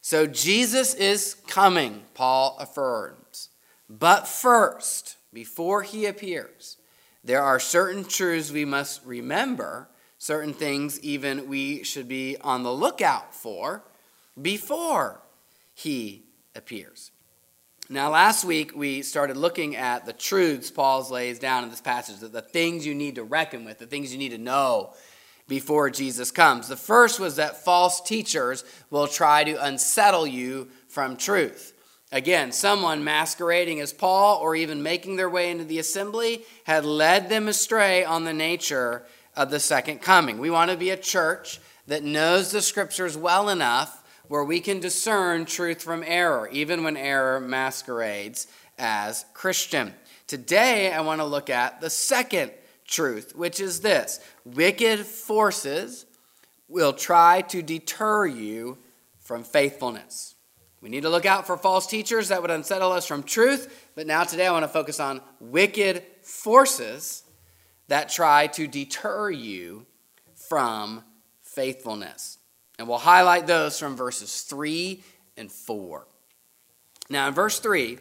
So 0.00 0.26
Jesus 0.26 0.94
is 0.94 1.34
coming, 1.46 2.02
Paul 2.14 2.56
affirms. 2.58 3.50
But 3.88 4.26
first, 4.26 5.16
before 5.34 5.82
he 5.82 6.06
appears, 6.06 6.78
there 7.24 7.42
are 7.42 7.58
certain 7.60 8.04
truths 8.04 8.52
we 8.52 8.64
must 8.64 9.04
remember, 9.04 9.88
certain 10.16 10.54
things 10.54 11.00
even 11.00 11.48
we 11.48 11.82
should 11.82 12.08
be 12.08 12.36
on 12.40 12.62
the 12.62 12.72
lookout 12.72 13.34
for 13.34 13.82
before 14.40 15.20
he 15.74 16.22
appears. 16.54 17.10
Now, 17.90 18.10
last 18.10 18.44
week 18.44 18.74
we 18.74 19.02
started 19.02 19.36
looking 19.36 19.76
at 19.76 20.06
the 20.06 20.14
truths 20.14 20.70
Paul 20.70 21.06
lays 21.10 21.38
down 21.38 21.64
in 21.64 21.70
this 21.70 21.82
passage, 21.82 22.20
the 22.20 22.40
things 22.40 22.86
you 22.86 22.94
need 22.94 23.16
to 23.16 23.24
reckon 23.24 23.64
with, 23.64 23.78
the 23.78 23.86
things 23.86 24.12
you 24.12 24.18
need 24.18 24.30
to 24.30 24.38
know 24.38 24.94
before 25.48 25.90
Jesus 25.90 26.30
comes. 26.30 26.68
The 26.68 26.76
first 26.76 27.20
was 27.20 27.36
that 27.36 27.62
false 27.62 28.00
teachers 28.00 28.64
will 28.88 29.06
try 29.06 29.44
to 29.44 29.62
unsettle 29.62 30.26
you 30.26 30.70
from 30.88 31.18
truth. 31.18 31.73
Again, 32.14 32.52
someone 32.52 33.02
masquerading 33.02 33.80
as 33.80 33.92
Paul 33.92 34.38
or 34.38 34.54
even 34.54 34.84
making 34.84 35.16
their 35.16 35.28
way 35.28 35.50
into 35.50 35.64
the 35.64 35.80
assembly 35.80 36.44
had 36.62 36.84
led 36.84 37.28
them 37.28 37.48
astray 37.48 38.04
on 38.04 38.22
the 38.22 38.32
nature 38.32 39.04
of 39.34 39.50
the 39.50 39.58
second 39.58 40.00
coming. 40.00 40.38
We 40.38 40.48
want 40.48 40.70
to 40.70 40.76
be 40.76 40.90
a 40.90 40.96
church 40.96 41.58
that 41.88 42.04
knows 42.04 42.52
the 42.52 42.62
scriptures 42.62 43.16
well 43.16 43.48
enough 43.48 44.04
where 44.28 44.44
we 44.44 44.60
can 44.60 44.78
discern 44.78 45.44
truth 45.44 45.82
from 45.82 46.04
error, 46.06 46.48
even 46.52 46.84
when 46.84 46.96
error 46.96 47.40
masquerades 47.40 48.46
as 48.78 49.24
Christian. 49.34 49.92
Today, 50.28 50.92
I 50.92 51.00
want 51.00 51.20
to 51.20 51.26
look 51.26 51.50
at 51.50 51.80
the 51.80 51.90
second 51.90 52.52
truth, 52.86 53.34
which 53.34 53.58
is 53.58 53.80
this 53.80 54.20
wicked 54.44 55.00
forces 55.00 56.06
will 56.68 56.92
try 56.92 57.40
to 57.48 57.60
deter 57.60 58.24
you 58.24 58.78
from 59.18 59.42
faithfulness. 59.42 60.33
We 60.84 60.90
need 60.90 61.04
to 61.04 61.08
look 61.08 61.24
out 61.24 61.46
for 61.46 61.56
false 61.56 61.86
teachers 61.86 62.28
that 62.28 62.42
would 62.42 62.50
unsettle 62.50 62.92
us 62.92 63.06
from 63.06 63.22
truth. 63.22 63.90
But 63.94 64.06
now, 64.06 64.22
today, 64.22 64.46
I 64.46 64.52
want 64.52 64.64
to 64.64 64.68
focus 64.68 65.00
on 65.00 65.22
wicked 65.40 66.02
forces 66.20 67.22
that 67.88 68.10
try 68.10 68.48
to 68.48 68.66
deter 68.66 69.30
you 69.30 69.86
from 70.34 71.02
faithfulness. 71.40 72.36
And 72.78 72.86
we'll 72.86 72.98
highlight 72.98 73.46
those 73.46 73.78
from 73.78 73.96
verses 73.96 74.42
3 74.42 75.02
and 75.38 75.50
4. 75.50 76.06
Now, 77.08 77.28
in 77.28 77.32
verse 77.32 77.60
3, 77.60 77.96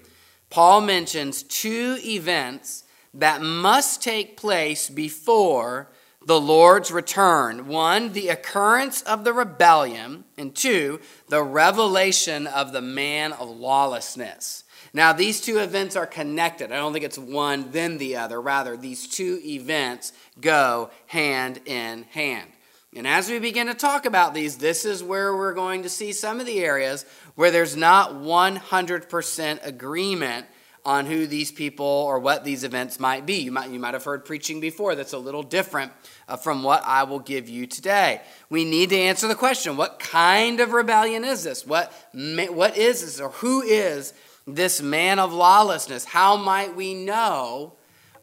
Paul 0.50 0.82
mentions 0.82 1.44
two 1.44 1.98
events 2.04 2.84
that 3.14 3.42
must 3.42 4.04
take 4.04 4.36
place 4.36 4.90
before 4.90 5.90
the 6.26 6.40
Lord's 6.40 6.92
return. 6.92 7.68
One, 7.68 8.14
the 8.14 8.30
occurrence 8.30 9.02
of 9.02 9.24
the 9.24 9.34
rebellion, 9.34 10.24
and 10.38 10.56
two, 10.56 11.00
the 11.28 11.44
revelation 11.44 12.48
of 12.48 12.72
the 12.72 12.82
man 12.82 13.34
of 13.34 13.50
lawlessness. 13.50 14.64
Now, 14.94 15.12
these 15.12 15.42
two 15.42 15.58
events 15.58 15.96
are 15.96 16.06
connected. 16.06 16.72
I 16.72 16.76
don't 16.76 16.94
think 16.94 17.06
it's 17.06 17.18
one, 17.18 17.72
then 17.72 17.98
the 17.98 18.18
other. 18.18 18.40
Rather, 18.40 18.78
these 18.78 19.08
two 19.08 19.40
events 19.44 20.14
go 20.40 20.92
hand 21.08 21.62
in 21.66 22.04
hand. 22.12 22.50
And 22.96 23.08
as 23.08 23.28
we 23.28 23.40
begin 23.40 23.68
to 23.68 23.74
talk 23.74 24.06
about 24.06 24.36
these, 24.36 24.58
this 24.58 24.86
is 24.86 25.02
where 25.02 25.36
we're 25.36 25.56
going 25.56 25.82
to 25.82 25.90
see 25.90 26.12
some 26.12 26.40
of 26.40 26.46
the 26.46 26.60
areas 26.60 27.06
where 27.34 27.50
there's 27.50 27.76
not 27.76 28.14
100% 28.14 29.66
agreement 29.66 30.46
on 30.86 31.06
who 31.06 31.26
these 31.26 31.52
people 31.52 31.86
or 31.86 32.20
what 32.20 32.44
these 32.44 32.64
events 32.64 33.00
might 33.00 33.26
be. 33.26 33.36
You 33.42 33.52
might, 33.52 33.72
you 33.72 33.80
might 33.80 33.94
have 33.94 34.04
heard 34.04 34.26
preaching 34.26 34.60
before 34.60 34.94
that's 34.96 35.14
a 35.14 35.18
little 35.18 35.42
different 35.42 35.92
Uh, 36.26 36.38
from 36.38 36.64
what 36.64 36.82
I 36.86 37.04
will 37.04 37.20
give 37.20 37.50
you 37.50 37.68
today. 37.68 38.22
We 38.50 38.64
need 38.64 38.92
to 38.92 38.98
answer 38.98 39.28
the 39.28 39.36
question 39.36 39.76
what 39.76 40.00
kind 40.00 40.62
of 40.62 40.72
rebellion 40.72 41.26
is 41.26 41.44
this? 41.44 41.68
What, 41.68 41.92
what 42.14 42.78
is 42.78 43.02
this, 43.02 43.20
or 43.20 43.30
who 43.30 43.62
is 43.62 44.14
this 44.48 44.82
man 44.82 45.20
of 45.20 45.34
lawlessness? 45.34 46.06
How 46.06 46.38
might 46.38 46.78
we 46.78 46.94
know 46.94 47.74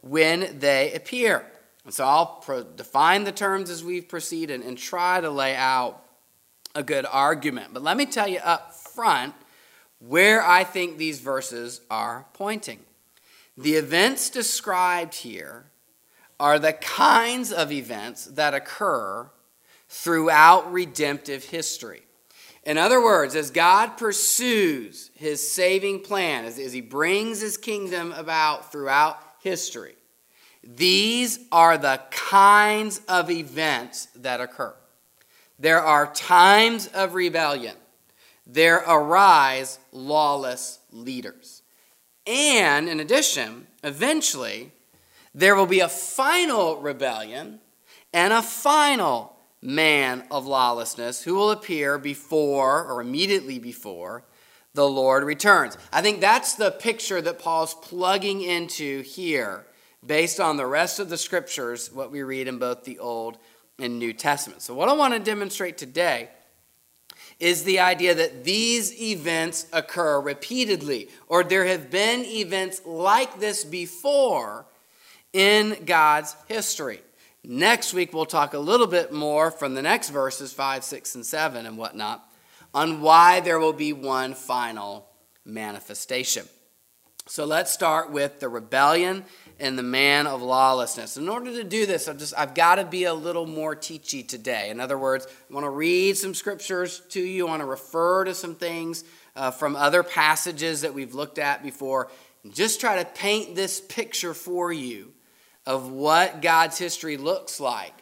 when 0.01 0.57
they 0.59 0.93
appear? 0.93 1.45
And 1.85 1.93
so 1.93 2.05
I'll 2.05 2.25
pro- 2.37 2.63
define 2.63 3.23
the 3.23 3.31
terms 3.31 3.69
as 3.69 3.83
we 3.83 4.01
proceed 4.01 4.49
and, 4.49 4.63
and 4.63 4.77
try 4.77 5.21
to 5.21 5.29
lay 5.29 5.55
out 5.55 6.03
a 6.73 6.83
good 6.83 7.05
argument. 7.05 7.73
But 7.73 7.83
let 7.83 7.97
me 7.97 8.05
tell 8.05 8.27
you 8.27 8.39
up 8.39 8.73
front 8.73 9.33
where 9.99 10.43
I 10.43 10.63
think 10.63 10.97
these 10.97 11.19
verses 11.19 11.81
are 11.89 12.25
pointing. 12.33 12.79
The 13.57 13.75
events 13.75 14.29
described 14.29 15.15
here 15.15 15.70
are 16.41 16.57
the 16.57 16.73
kinds 16.73 17.51
of 17.51 17.71
events 17.71 18.25
that 18.25 18.55
occur 18.55 19.29
throughout 19.87 20.73
redemptive 20.73 21.43
history. 21.43 22.01
In 22.63 22.79
other 22.79 23.01
words, 23.01 23.35
as 23.35 23.51
God 23.51 23.95
pursues 23.95 25.11
his 25.13 25.51
saving 25.51 26.01
plan, 26.01 26.45
as, 26.45 26.57
as 26.57 26.73
he 26.73 26.81
brings 26.81 27.41
his 27.41 27.57
kingdom 27.57 28.11
about 28.13 28.71
throughout 28.71 29.19
history, 29.43 29.93
these 30.63 31.39
are 31.51 31.77
the 31.77 32.01
kinds 32.09 33.01
of 33.07 33.29
events 33.29 34.07
that 34.15 34.41
occur. 34.41 34.73
There 35.59 35.81
are 35.81 36.11
times 36.11 36.87
of 36.87 37.13
rebellion. 37.13 37.75
There 38.47 38.77
arise 38.77 39.77
lawless 39.91 40.79
leaders. 40.91 41.61
And 42.25 42.89
in 42.89 42.99
addition, 42.99 43.67
eventually, 43.83 44.71
there 45.33 45.55
will 45.55 45.65
be 45.65 45.79
a 45.79 45.89
final 45.89 46.77
rebellion 46.77 47.59
and 48.13 48.33
a 48.33 48.41
final 48.41 49.37
man 49.61 50.23
of 50.31 50.45
lawlessness 50.45 51.23
who 51.23 51.35
will 51.35 51.51
appear 51.51 51.97
before 51.97 52.85
or 52.85 53.01
immediately 53.01 53.59
before 53.59 54.23
the 54.73 54.87
Lord 54.87 55.23
returns. 55.23 55.77
I 55.91 56.01
think 56.01 56.21
that's 56.21 56.55
the 56.55 56.71
picture 56.71 57.21
that 57.21 57.39
Paul's 57.39 57.73
plugging 57.75 58.41
into 58.41 59.01
here 59.03 59.65
based 60.05 60.39
on 60.39 60.57
the 60.57 60.65
rest 60.65 60.99
of 60.99 61.09
the 61.09 61.17
scriptures, 61.17 61.91
what 61.91 62.11
we 62.11 62.23
read 62.23 62.47
in 62.47 62.57
both 62.57 62.83
the 62.83 62.99
Old 62.99 63.37
and 63.77 63.99
New 63.99 64.13
Testament. 64.13 64.61
So, 64.61 64.73
what 64.73 64.89
I 64.89 64.93
want 64.93 65.13
to 65.13 65.19
demonstrate 65.19 65.77
today 65.77 66.29
is 67.39 67.63
the 67.63 67.79
idea 67.79 68.13
that 68.15 68.43
these 68.43 68.99
events 69.01 69.67
occur 69.73 70.19
repeatedly, 70.19 71.09
or 71.27 71.43
there 71.43 71.65
have 71.65 71.89
been 71.89 72.23
events 72.25 72.81
like 72.85 73.39
this 73.39 73.63
before 73.63 74.65
in 75.33 75.85
God's 75.85 76.35
history. 76.47 77.01
Next 77.43 77.93
week, 77.93 78.13
we'll 78.13 78.25
talk 78.25 78.53
a 78.53 78.59
little 78.59 78.87
bit 78.87 79.11
more 79.11 79.49
from 79.49 79.73
the 79.73 79.81
next 79.81 80.09
verses, 80.09 80.53
5, 80.53 80.83
6, 80.83 81.15
and 81.15 81.25
7, 81.25 81.65
and 81.65 81.77
whatnot, 81.77 82.23
on 82.73 83.01
why 83.01 83.39
there 83.39 83.59
will 83.59 83.73
be 83.73 83.93
one 83.93 84.35
final 84.35 85.07
manifestation. 85.43 86.45
So 87.27 87.45
let's 87.45 87.71
start 87.71 88.11
with 88.11 88.39
the 88.39 88.49
rebellion 88.49 89.25
and 89.59 89.77
the 89.77 89.83
man 89.83 90.27
of 90.27 90.41
lawlessness. 90.41 91.17
In 91.17 91.29
order 91.29 91.51
to 91.53 91.63
do 91.63 91.85
this, 91.85 92.07
I've, 92.07 92.17
just, 92.17 92.33
I've 92.37 92.53
got 92.53 92.75
to 92.75 92.83
be 92.83 93.05
a 93.05 93.13
little 93.13 93.45
more 93.45 93.75
teachy 93.75 94.27
today. 94.27 94.69
In 94.69 94.79
other 94.79 94.97
words, 94.97 95.27
I 95.49 95.53
want 95.53 95.65
to 95.65 95.69
read 95.69 96.17
some 96.17 96.33
scriptures 96.33 97.01
to 97.09 97.21
you, 97.21 97.47
I 97.47 97.51
want 97.51 97.61
to 97.61 97.67
refer 97.67 98.25
to 98.25 98.33
some 98.33 98.55
things 98.55 99.03
uh, 99.35 99.51
from 99.51 99.75
other 99.75 100.03
passages 100.03 100.81
that 100.81 100.93
we've 100.93 101.13
looked 101.13 101.39
at 101.39 101.63
before, 101.63 102.09
and 102.43 102.53
just 102.53 102.79
try 102.79 103.01
to 103.01 103.09
paint 103.09 103.55
this 103.55 103.79
picture 103.81 104.33
for 104.33 104.71
you 104.71 105.13
of 105.65 105.91
what 105.91 106.41
God's 106.41 106.77
history 106.77 107.17
looks 107.17 107.59
like 107.59 107.93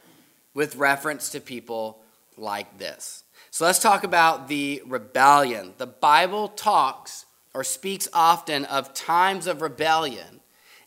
with 0.54 0.76
reference 0.76 1.30
to 1.30 1.40
people 1.40 2.02
like 2.38 2.78
this. 2.78 3.24
So 3.52 3.66
let's 3.66 3.80
talk 3.80 4.04
about 4.04 4.48
the 4.48 4.82
rebellion. 4.86 5.74
The 5.78 5.88
Bible 5.88 6.50
talks 6.50 7.26
or 7.54 7.64
speaks 7.64 8.08
often 8.14 8.66
of 8.66 8.94
times 8.94 9.48
of 9.48 9.62
rebellion 9.62 10.40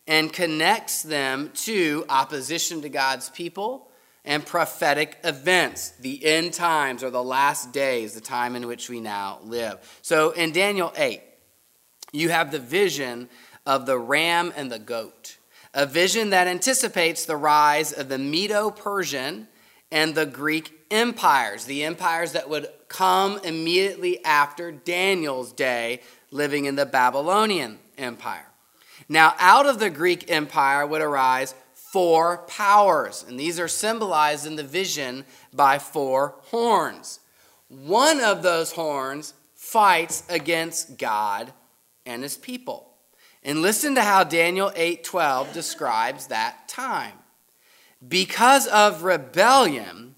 and 0.07 0.33
connects 0.33 1.03
them 1.03 1.51
to 1.53 2.05
opposition 2.09 2.81
to 2.81 2.89
God's 2.89 3.29
people 3.29 3.89
and 4.25 4.45
prophetic 4.45 5.17
events, 5.23 5.91
the 5.99 6.23
end 6.25 6.53
times 6.53 7.03
or 7.03 7.09
the 7.09 7.23
last 7.23 7.73
days, 7.73 8.13
the 8.13 8.21
time 8.21 8.55
in 8.55 8.67
which 8.67 8.89
we 8.89 9.01
now 9.01 9.39
live. 9.43 9.99
So 10.01 10.31
in 10.31 10.51
Daniel 10.51 10.93
8, 10.95 11.21
you 12.13 12.29
have 12.29 12.51
the 12.51 12.59
vision 12.59 13.29
of 13.65 13.85
the 13.85 13.97
ram 13.97 14.53
and 14.55 14.71
the 14.71 14.79
goat 14.79 15.37
a 15.73 15.85
vision 15.85 16.29
that 16.29 16.47
anticipates 16.47 17.25
the 17.25 17.35
rise 17.35 17.91
of 17.91 18.09
the 18.09 18.17
Medo 18.17 18.69
Persian 18.69 19.47
and 19.91 20.15
the 20.15 20.25
Greek 20.25 20.71
empires, 20.91 21.65
the 21.65 21.83
empires 21.83 22.33
that 22.33 22.49
would 22.49 22.67
come 22.87 23.39
immediately 23.43 24.23
after 24.23 24.71
Daniel's 24.71 25.51
day, 25.51 26.01
living 26.31 26.65
in 26.65 26.75
the 26.75 26.85
Babylonian 26.85 27.79
Empire. 27.97 28.47
Now, 29.09 29.35
out 29.39 29.65
of 29.65 29.79
the 29.79 29.89
Greek 29.89 30.29
Empire 30.31 30.85
would 30.85 31.01
arise 31.01 31.55
four 31.73 32.39
powers, 32.47 33.23
and 33.27 33.39
these 33.39 33.59
are 33.59 33.67
symbolized 33.67 34.47
in 34.47 34.55
the 34.55 34.63
vision 34.63 35.25
by 35.53 35.77
four 35.79 36.35
horns. 36.45 37.19
One 37.67 38.19
of 38.19 38.41
those 38.41 38.71
horns 38.71 39.33
fights 39.55 40.23
against 40.29 40.97
God 40.97 41.53
and 42.05 42.23
his 42.23 42.37
people. 42.37 42.92
And 43.43 43.61
listen 43.61 43.95
to 43.95 44.03
how 44.03 44.23
Daniel 44.23 44.71
8:12 44.75 45.51
describes 45.53 46.27
that 46.27 46.67
time. 46.67 47.19
Because 48.05 48.67
of 48.67 49.03
rebellion, 49.03 50.15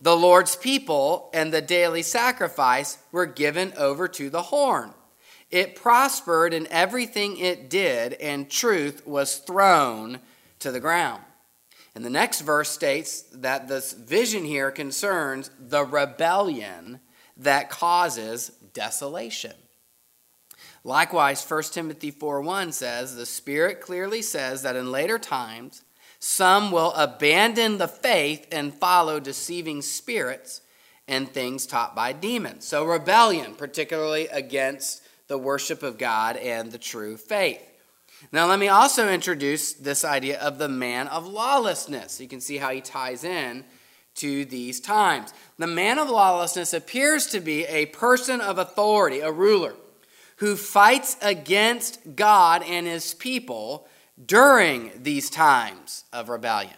the 0.00 0.16
Lord's 0.16 0.56
people 0.56 1.30
and 1.32 1.52
the 1.52 1.62
daily 1.62 2.02
sacrifice 2.02 2.98
were 3.10 3.26
given 3.26 3.72
over 3.76 4.06
to 4.08 4.28
the 4.28 4.42
horn. 4.42 4.92
It 5.50 5.76
prospered 5.76 6.52
in 6.52 6.66
everything 6.66 7.38
it 7.38 7.70
did, 7.70 8.14
and 8.14 8.50
truth 8.50 9.06
was 9.06 9.36
thrown 9.38 10.20
to 10.58 10.72
the 10.72 10.80
ground. 10.80 11.22
And 11.94 12.04
the 12.04 12.10
next 12.10 12.40
verse 12.40 12.70
states 12.70 13.22
that 13.32 13.68
this 13.68 13.92
vision 13.92 14.44
here 14.44 14.72
concerns 14.72 15.50
the 15.60 15.84
rebellion 15.84 17.00
that 17.36 17.70
causes 17.70 18.48
desolation. 18.72 19.54
Likewise, 20.84 21.42
1 21.48 21.62
Timothy 21.64 22.10
4 22.10 22.42
1 22.42 22.72
says, 22.72 23.16
The 23.16 23.24
Spirit 23.24 23.80
clearly 23.80 24.20
says 24.20 24.62
that 24.62 24.76
in 24.76 24.92
later 24.92 25.18
times, 25.18 25.82
some 26.18 26.70
will 26.70 26.92
abandon 26.92 27.78
the 27.78 27.88
faith 27.88 28.46
and 28.52 28.74
follow 28.74 29.18
deceiving 29.18 29.80
spirits 29.80 30.60
and 31.08 31.28
things 31.28 31.66
taught 31.66 31.96
by 31.96 32.12
demons. 32.12 32.66
So, 32.66 32.84
rebellion, 32.84 33.54
particularly 33.54 34.28
against 34.28 35.02
the 35.26 35.38
worship 35.38 35.82
of 35.82 35.98
God 35.98 36.36
and 36.36 36.70
the 36.70 36.78
true 36.78 37.16
faith. 37.16 37.62
Now, 38.30 38.46
let 38.46 38.58
me 38.58 38.68
also 38.68 39.10
introduce 39.10 39.72
this 39.72 40.04
idea 40.04 40.38
of 40.38 40.58
the 40.58 40.68
man 40.68 41.08
of 41.08 41.26
lawlessness. 41.26 42.20
You 42.20 42.28
can 42.28 42.40
see 42.40 42.58
how 42.58 42.70
he 42.70 42.80
ties 42.80 43.24
in 43.24 43.64
to 44.16 44.44
these 44.44 44.80
times. 44.80 45.32
The 45.58 45.66
man 45.66 45.98
of 45.98 46.08
lawlessness 46.08 46.72
appears 46.72 47.26
to 47.28 47.40
be 47.40 47.64
a 47.64 47.86
person 47.86 48.40
of 48.40 48.58
authority, 48.58 49.20
a 49.20 49.32
ruler 49.32 49.74
who 50.36 50.56
fights 50.56 51.16
against 51.22 52.16
God 52.16 52.62
and 52.62 52.86
his 52.86 53.14
people 53.14 53.86
during 54.24 54.90
these 55.02 55.30
times 55.30 56.04
of 56.12 56.28
rebellion. 56.28 56.74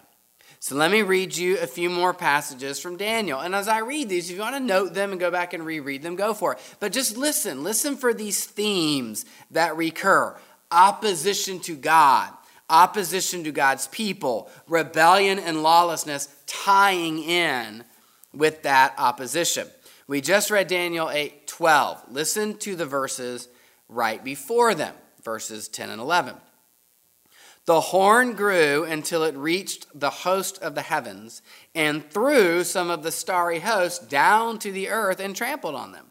So 0.58 0.74
let 0.74 0.90
me 0.90 1.02
read 1.02 1.36
you 1.36 1.58
a 1.58 1.66
few 1.66 1.88
more 1.88 2.12
passages 2.12 2.80
from 2.80 2.96
Daniel. 2.96 3.38
And 3.38 3.54
as 3.54 3.68
I 3.68 3.78
read 3.78 4.08
these, 4.08 4.30
if 4.30 4.36
you 4.36 4.42
want 4.42 4.56
to 4.56 4.60
note 4.60 4.94
them 4.94 5.12
and 5.12 5.20
go 5.20 5.30
back 5.30 5.52
and 5.52 5.64
reread 5.64 6.02
them, 6.02 6.16
go 6.16 6.34
for 6.34 6.54
it. 6.54 6.76
But 6.80 6.92
just 6.92 7.16
listen. 7.16 7.62
Listen 7.62 7.96
for 7.96 8.12
these 8.12 8.44
themes 8.44 9.26
that 9.52 9.76
recur 9.76 10.36
opposition 10.72 11.60
to 11.60 11.76
God, 11.76 12.30
opposition 12.68 13.44
to 13.44 13.52
God's 13.52 13.86
people, 13.88 14.50
rebellion 14.66 15.38
and 15.38 15.62
lawlessness 15.62 16.28
tying 16.46 17.22
in 17.22 17.84
with 18.34 18.62
that 18.62 18.94
opposition. 18.98 19.68
We 20.08 20.20
just 20.20 20.50
read 20.50 20.66
Daniel 20.68 21.10
8 21.10 21.45
12. 21.56 22.04
Listen 22.10 22.58
to 22.58 22.76
the 22.76 22.84
verses 22.84 23.48
right 23.88 24.22
before 24.22 24.74
them, 24.74 24.94
verses 25.22 25.68
10 25.68 25.88
and 25.88 26.02
11. 26.02 26.34
The 27.64 27.80
horn 27.80 28.34
grew 28.34 28.84
until 28.84 29.24
it 29.24 29.34
reached 29.34 29.86
the 29.98 30.10
host 30.10 30.62
of 30.62 30.74
the 30.74 30.82
heavens 30.82 31.40
and 31.74 32.10
threw 32.10 32.62
some 32.62 32.90
of 32.90 33.02
the 33.02 33.10
starry 33.10 33.60
host 33.60 34.10
down 34.10 34.58
to 34.58 34.70
the 34.70 34.90
earth 34.90 35.18
and 35.18 35.34
trampled 35.34 35.74
on 35.74 35.92
them. 35.92 36.08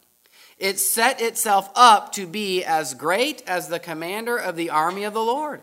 It 0.58 0.80
set 0.80 1.22
itself 1.22 1.70
up 1.76 2.12
to 2.14 2.26
be 2.26 2.64
as 2.64 2.96
great 2.96 3.44
as 3.46 3.68
the 3.68 3.78
commander 3.78 4.38
of 4.38 4.56
the 4.56 4.72
army 4.72 5.04
of 5.04 5.14
the 5.14 5.22
Lord. 5.22 5.62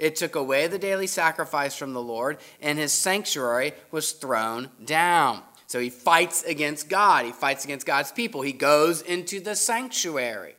It 0.00 0.16
took 0.16 0.34
away 0.34 0.66
the 0.66 0.80
daily 0.80 1.06
sacrifice 1.06 1.76
from 1.76 1.92
the 1.92 2.02
Lord, 2.02 2.38
and 2.60 2.76
his 2.76 2.92
sanctuary 2.92 3.72
was 3.92 4.10
thrown 4.10 4.70
down. 4.84 5.42
So 5.72 5.80
he 5.80 5.88
fights 5.88 6.42
against 6.42 6.90
God. 6.90 7.24
He 7.24 7.32
fights 7.32 7.64
against 7.64 7.86
God's 7.86 8.12
people. 8.12 8.42
He 8.42 8.52
goes 8.52 9.00
into 9.00 9.40
the 9.40 9.56
sanctuary 9.56 10.54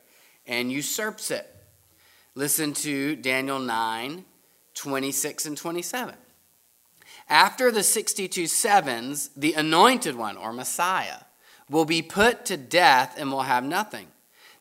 and 0.47 0.71
usurps 0.71 1.29
it. 1.29 1.47
Listen 2.33 2.73
to 2.73 3.15
Daniel 3.17 3.59
9 3.59 4.25
26 4.73 5.45
and 5.45 5.55
27. 5.55 6.15
After 7.29 7.71
the 7.71 7.83
62 7.83 8.47
sevens, 8.47 9.29
the 9.37 9.53
anointed 9.53 10.15
one, 10.15 10.35
or 10.35 10.51
Messiah, 10.51 11.19
will 11.69 11.85
be 11.85 12.01
put 12.01 12.43
to 12.45 12.57
death 12.57 13.13
and 13.15 13.31
will 13.31 13.43
have 13.43 13.63
nothing. 13.63 14.07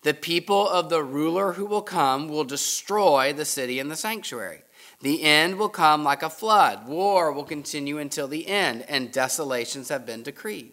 The 0.03 0.13
people 0.13 0.69
of 0.69 0.91
the 0.91 1.03
ruler 1.03 1.55
who 1.55 1.65
will 1.65 1.81
come 1.81 2.29
will 2.29 2.45
destroy 2.45 3.33
the 3.33 3.47
city 3.47 3.79
and 3.79 3.91
the 3.91 3.97
sanctuary. 3.97 4.61
The 5.03 5.23
end 5.23 5.59
will 5.59 5.69
come 5.69 6.05
like 6.05 6.23
a 6.23 6.31
flood. 6.31 6.87
War 6.87 7.33
will 7.33 7.45
continue 7.45 7.99
until 7.99 8.29
the 8.29 8.47
end, 8.47 8.85
and 8.89 9.13
desolations 9.13 9.89
have 9.89 10.07
been 10.07 10.23
decreed. 10.23 10.71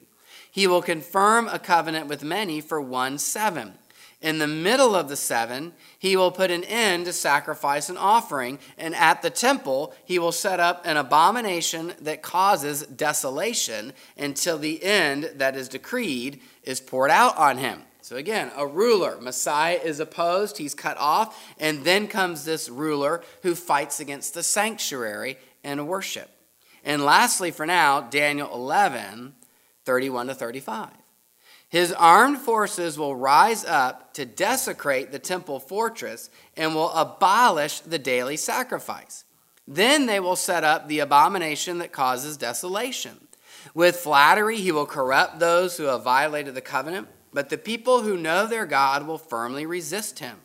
He 0.51 0.67
will 0.67 0.81
confirm 0.81 1.48
a 1.48 1.59
covenant 1.59 2.07
with 2.07 2.24
many 2.24 2.62
for 2.62 2.79
one 2.79 3.17
seven. 3.17 3.74
In 4.21 4.38
the 4.38 4.48
middle 4.48 4.95
of 4.95 5.07
the 5.07 5.15
seven, 5.15 5.74
he 5.98 6.17
will 6.17 6.31
put 6.31 6.51
an 6.51 6.65
end 6.65 7.05
to 7.05 7.13
sacrifice 7.13 7.88
and 7.88 7.98
offering, 7.98 8.59
and 8.77 8.93
at 8.93 9.21
the 9.21 9.29
temple, 9.29 9.93
he 10.03 10.19
will 10.19 10.33
set 10.33 10.59
up 10.59 10.86
an 10.86 10.98
abomination 10.98 11.93
that 12.01 12.21
causes 12.21 12.86
desolation 12.86 13.93
until 14.17 14.57
the 14.57 14.83
end 14.83 15.31
that 15.36 15.55
is 15.55 15.69
decreed 15.69 16.41
is 16.63 16.81
poured 16.81 17.12
out 17.12 17.38
on 17.38 17.57
him. 17.57 17.81
So 18.09 18.15
again, 18.15 18.51
a 18.55 18.65
ruler. 18.65 19.19
Messiah 19.21 19.79
is 19.83 19.99
opposed, 19.99 20.57
he's 20.57 20.73
cut 20.73 20.97
off, 20.97 21.39
and 21.59 21.83
then 21.83 22.07
comes 22.07 22.43
this 22.43 22.67
ruler 22.67 23.21
who 23.43 23.53
fights 23.53 23.99
against 23.99 24.33
the 24.33 24.41
sanctuary 24.41 25.37
and 25.63 25.87
worship. 25.87 26.27
And 26.83 27.05
lastly, 27.05 27.51
for 27.51 27.67
now, 27.67 28.01
Daniel 28.01 28.51
11, 28.51 29.35
31 29.85 30.25
to 30.25 30.33
35. 30.33 30.89
His 31.67 31.93
armed 31.93 32.39
forces 32.39 32.97
will 32.97 33.15
rise 33.15 33.63
up 33.63 34.11
to 34.15 34.25
desecrate 34.25 35.11
the 35.11 35.19
temple 35.19 35.59
fortress 35.59 36.31
and 36.57 36.73
will 36.73 36.89
abolish 36.93 37.79
the 37.81 37.99
daily 37.99 38.37
sacrifice. 38.37 39.23
Then 39.67 40.07
they 40.07 40.19
will 40.19 40.35
set 40.35 40.63
up 40.63 40.87
the 40.87 40.97
abomination 40.97 41.77
that 41.77 41.91
causes 41.91 42.37
desolation. 42.37 43.27
With 43.75 43.97
flattery, 43.97 44.57
he 44.57 44.71
will 44.71 44.87
corrupt 44.87 45.37
those 45.37 45.77
who 45.77 45.83
have 45.83 46.03
violated 46.03 46.55
the 46.55 46.61
covenant, 46.61 47.07
but 47.33 47.50
the 47.50 47.57
people 47.57 48.01
who 48.01 48.17
know 48.17 48.45
their 48.45 48.65
God 48.65 49.05
will 49.05 49.17
firmly 49.17 49.65
resist 49.65 50.19
him. 50.19 50.38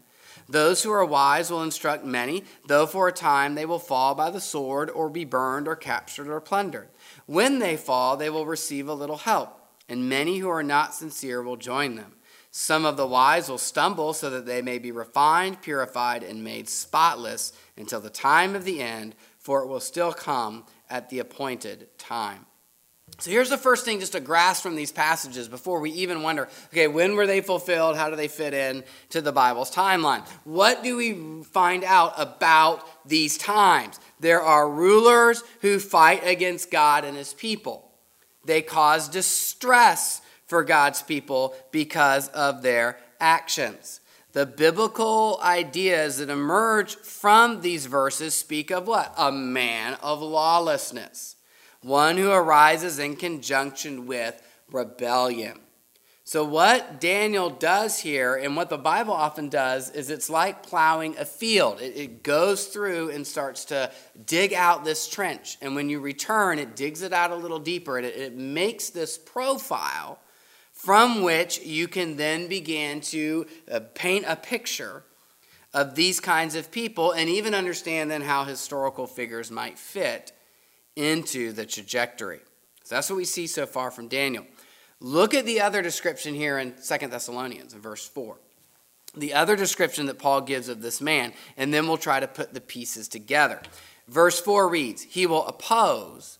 Those 0.49 0.83
who 0.83 0.91
are 0.91 1.05
wise 1.05 1.51
will 1.51 1.63
instruct 1.63 2.05
many, 2.05 2.45
though 2.67 2.87
for 2.87 3.09
a 3.09 3.13
time 3.13 3.55
they 3.55 3.65
will 3.65 3.79
fall 3.79 4.15
by 4.15 4.31
the 4.31 4.41
sword 4.41 4.91
or 4.91 5.09
be 5.09 5.25
burned 5.25 5.67
or 5.67 5.77
captured 5.77 6.29
or 6.29 6.41
plundered. 6.41 6.89
When 7.27 7.59
they 7.59 7.77
fall, 7.77 8.17
they 8.17 8.29
will 8.29 8.45
receive 8.45 8.87
a 8.87 8.95
little 8.95 9.17
help, 9.17 9.59
and 9.89 10.09
many 10.09 10.39
who 10.39 10.49
are 10.49 10.63
not 10.63 10.95
sincere 10.95 11.43
will 11.43 11.57
join 11.57 11.95
them. 11.95 12.17
Some 12.51 12.85
of 12.85 12.97
the 12.97 13.07
wise 13.07 13.49
will 13.49 13.59
stumble 13.59 14.13
so 14.13 14.31
that 14.31 14.47
they 14.47 14.63
may 14.63 14.79
be 14.79 14.93
refined, 14.93 15.63
purified, 15.63 16.23
and 16.23 16.45
made 16.45 16.69
spotless 16.69 17.53
until 17.77 18.01
the 18.01 18.11
time 18.11 18.55
of 18.55 18.65
the 18.65 18.81
end, 18.81 19.17
for 19.39 19.63
it 19.63 19.67
will 19.67 19.81
still 19.81 20.13
come 20.13 20.65
at 20.89 21.09
the 21.09 21.19
appointed 21.19 21.89
time. 21.99 22.47
So 23.25 23.31
here's 23.31 23.49
the 23.49 23.57
first 23.57 23.85
thing 23.85 24.01
just 24.01 24.13
to 24.13 24.21
grasp 24.21 24.63
from 24.63 24.77
these 24.77 24.93
passages 24.93 25.49
before 25.49 25.81
we 25.81 25.91
even 25.93 26.23
wonder, 26.23 26.49
okay, 26.67 26.89
when 26.89 27.15
were 27.17 27.27
they 27.27 27.41
fulfilled? 27.41 27.97
How 27.97 28.11
do 28.11 28.17
they 28.17 28.29
fit 28.29 28.53
in 28.53 28.85
to 29.11 29.21
the 29.21 29.33
Bible's 29.33 29.71
timeline? 29.71 30.27
What 30.45 30.83
do 30.83 30.97
we 30.97 31.43
find 31.45 31.85
out 31.85 32.13
about 32.19 32.87
these 33.09 33.39
times? 33.39 33.99
There 34.21 34.43
are 34.43 34.69
rulers 34.69 35.43
who 35.61 35.79
fight 35.79 36.27
against 36.27 36.71
God 36.71 37.05
and 37.05 37.17
his 37.17 37.33
people. 37.33 37.91
They 38.45 38.63
cause 38.63 39.09
distress 39.09 40.21
for 40.47 40.65
God's 40.65 41.01
people 41.03 41.55
because 41.71 42.29
of 42.29 42.63
their 42.63 42.99
actions. 43.21 44.01
The 44.33 44.45
biblical 44.45 45.39
ideas 45.43 46.19
that 46.19 46.29
emerge 46.29 46.97
from 46.97 47.61
these 47.61 47.87
verses 47.87 48.35
speak 48.35 48.71
of 48.71 48.89
what? 48.89 49.15
A 49.17 49.31
man 49.31 49.97
of 50.03 50.21
lawlessness 50.21 51.37
one 51.85 52.17
who 52.17 52.31
arises 52.31 52.99
in 52.99 53.17
conjunction 53.17 54.07
with 54.07 54.43
rebellion. 54.71 55.61
So, 56.27 56.43
what 56.43 57.01
Daniel 57.01 57.51
does 57.51 57.99
here, 58.01 58.35
and 58.35 58.57
what 58.57 58.71
the 58.71 58.79
Bible 58.79 59.13
often 59.13 59.51
does, 59.51 59.91
is 59.91 60.09
it's 60.09 60.31
like 60.31 60.63
plowing 60.63 61.19
a 61.19 61.27
field. 61.27 61.83
It, 61.83 61.97
it, 61.97 62.23
goes 62.23 62.69
through 62.69 63.11
and 63.11 63.27
starts 63.27 63.67
to 63.67 63.93
dig 64.25 64.55
out 64.55 64.87
this 64.87 65.07
trench. 65.07 65.59
And 65.61 65.75
when 65.75 65.91
you 65.91 66.01
return, 66.01 66.59
it 66.59 66.77
digs 66.77 67.03
it 67.03 67.13
out 67.13 67.31
a 67.31 67.37
little 67.37 67.59
deeper. 67.59 67.99
It, 67.99 68.07
it 68.07 68.35
makes 68.35 68.89
this 68.89 69.19
profile 69.19 70.19
from 70.73 71.23
which 71.23 71.61
you 71.61 71.89
can 71.89 72.17
then 72.17 72.49
begin 72.49 73.03
to 73.03 73.47
uh, 73.71 73.81
paint 73.95 74.25
a 74.27 74.37
picture 74.37 75.05
of 75.75 75.95
these 75.95 76.21
kinds 76.21 76.55
of 76.55 76.71
people 76.71 77.13
and 77.13 77.29
even 77.29 77.55
understand 77.55 78.11
then 78.11 78.23
how 78.23 78.45
historical 78.45 79.07
figures 79.07 79.51
might 79.51 79.79
fit 79.79 80.33
into 80.97 81.53
the 81.53 81.67
trajectory. 81.67 82.41
So 82.85 82.95
that's 82.95 83.11
what 83.11 83.17
we 83.17 83.25
see 83.25 83.47
so 83.47 83.67
far 83.67 83.91
from 83.91 84.09
Daniel. 84.09 84.47
Look 85.01 85.35
at 85.35 85.47
the 85.47 85.61
other 85.61 85.83
description 85.83 86.35
here 86.35 86.59
in 86.59 86.79
Second 86.79 87.11
Thessalonians 87.11 87.75
in 87.75 87.81
verse 87.81 88.07
4. 88.07 88.37
The 89.17 89.35
other 89.35 89.57
description 89.57 90.07
that 90.07 90.19
Paul 90.19 90.41
gives 90.41 90.69
of 90.69 90.83
this 90.83 91.01
man, 91.01 91.33
and 91.57 91.73
then 91.73 91.87
we'll 91.87 91.97
try 91.97 92.21
to 92.21 92.27
put 92.27 92.53
the 92.53 92.61
pieces 92.61 93.09
together. 93.09 93.61
Verse 94.09 94.41
4 94.41 94.69
reads, 94.69 95.03
He 95.03 95.27
will 95.27 95.47
oppose 95.47 96.39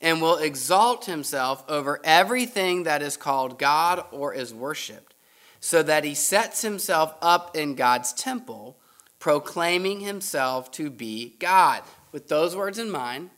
and 0.00 0.20
will 0.20 0.38
exalt 0.38 1.06
himself 1.06 1.64
over 1.68 2.00
everything 2.04 2.84
that 2.84 3.02
is 3.02 3.16
called 3.16 3.58
God 3.58 4.04
or 4.10 4.34
is 4.34 4.52
worshiped, 4.52 5.14
so 5.60 5.82
that 5.82 6.04
he 6.04 6.14
sets 6.14 6.62
himself 6.62 7.14
up 7.22 7.56
in 7.56 7.74
God's 7.74 8.12
temple, 8.12 8.76
proclaiming 9.18 10.00
himself 10.00 10.70
to 10.72 10.90
be 10.90 11.36
God. 11.38 11.82
With 12.12 12.28
those 12.28 12.54
words 12.54 12.78
in 12.78 12.90
mind, 12.90 13.30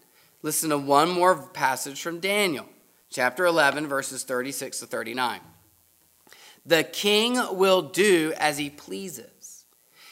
Listen 0.47 0.71
to 0.71 0.79
one 0.79 1.11
more 1.11 1.35
passage 1.35 2.01
from 2.01 2.21
Daniel, 2.21 2.67
chapter 3.11 3.47
11, 3.47 3.89
verses 3.89 4.23
36 4.23 4.79
to 4.79 4.87
39. 4.87 5.41
The 6.65 6.85
king 6.85 7.37
will 7.51 7.83
do 7.83 8.33
as 8.39 8.57
he 8.57 8.71
pleases. 8.71 9.65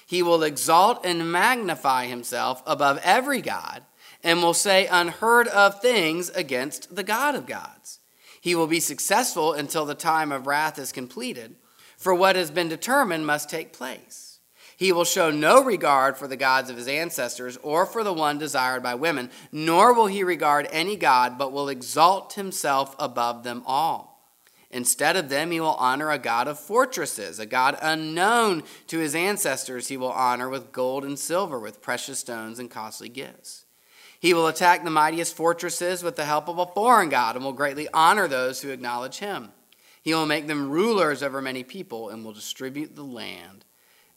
He 0.05 0.25
will 0.25 0.43
exalt 0.43 1.07
and 1.07 1.31
magnify 1.31 2.07
himself 2.07 2.65
above 2.67 2.99
every 3.05 3.43
God 3.43 3.85
and 4.25 4.43
will 4.43 4.55
say 4.55 4.89
unheard 4.89 5.47
of 5.47 5.81
things 5.81 6.31
against 6.31 6.97
the 6.97 7.05
God 7.05 7.37
of 7.37 7.47
gods. 7.47 8.01
He 8.41 8.57
will 8.57 8.67
be 8.67 8.81
successful 8.81 9.53
until 9.53 9.85
the 9.85 9.95
time 9.95 10.33
of 10.33 10.49
wrath 10.49 10.81
is 10.81 10.91
completed, 10.91 11.55
for 11.97 12.13
what 12.13 12.35
has 12.35 12.51
been 12.51 12.69
determined 12.69 13.25
must 13.25 13.49
take 13.49 13.73
place. 13.73 14.24
He 14.77 14.93
will 14.93 15.05
show 15.05 15.31
no 15.31 15.63
regard 15.63 16.17
for 16.17 16.27
the 16.27 16.37
gods 16.37 16.69
of 16.69 16.77
his 16.77 16.89
ancestors 16.89 17.57
or 17.59 17.87
for 17.87 18.03
the 18.03 18.13
one 18.13 18.39
desired 18.39 18.83
by 18.83 18.95
women, 18.95 19.31
nor 19.53 19.95
will 19.95 20.07
he 20.07 20.25
regard 20.25 20.69
any 20.73 20.97
god, 20.97 21.39
but 21.39 21.53
will 21.53 21.69
exalt 21.69 22.33
himself 22.33 22.97
above 22.99 23.45
them 23.45 23.63
all. 23.67 24.15
Instead 24.71 25.15
of 25.15 25.29
them, 25.29 25.53
he 25.53 25.61
will 25.61 25.75
honor 25.75 26.11
a 26.11 26.19
God 26.19 26.49
of 26.49 26.59
fortresses, 26.59 27.39
a 27.39 27.47
God 27.47 27.79
unknown 27.81 28.65
to 28.89 28.99
his 28.99 29.15
ancestors, 29.15 29.87
he 29.87 29.97
will 29.97 30.11
honor 30.11 30.49
with 30.49 30.73
gold 30.73 31.05
and 31.05 31.17
silver, 31.17 31.61
with 31.61 31.81
precious 31.81 32.19
stones 32.19 32.59
and 32.59 32.69
costly 32.69 33.09
gifts. 33.09 33.67
He 34.19 34.35
will 34.35 34.49
attack 34.49 34.83
the 34.83 34.91
mightiest 34.91 35.37
fortresses 35.37 36.03
with 36.03 36.17
the 36.17 36.25
help 36.25 36.49
of 36.49 36.59
a 36.59 36.67
foreign 36.67 37.11
God 37.11 37.37
and 37.37 37.45
will 37.45 37.53
greatly 37.53 37.87
honor 37.95 38.27
those 38.27 38.63
who 38.63 38.71
acknowledge 38.71 39.19
him. 39.19 39.53
He 40.03 40.13
will 40.13 40.27
make 40.27 40.49
them 40.49 40.71
rulers 40.71 41.23
over 41.23 41.41
many 41.41 41.63
people 41.63 42.09
and 42.09 42.25
will 42.25 42.33
distribute 42.33 42.97
the 42.97 43.05
land 43.05 43.65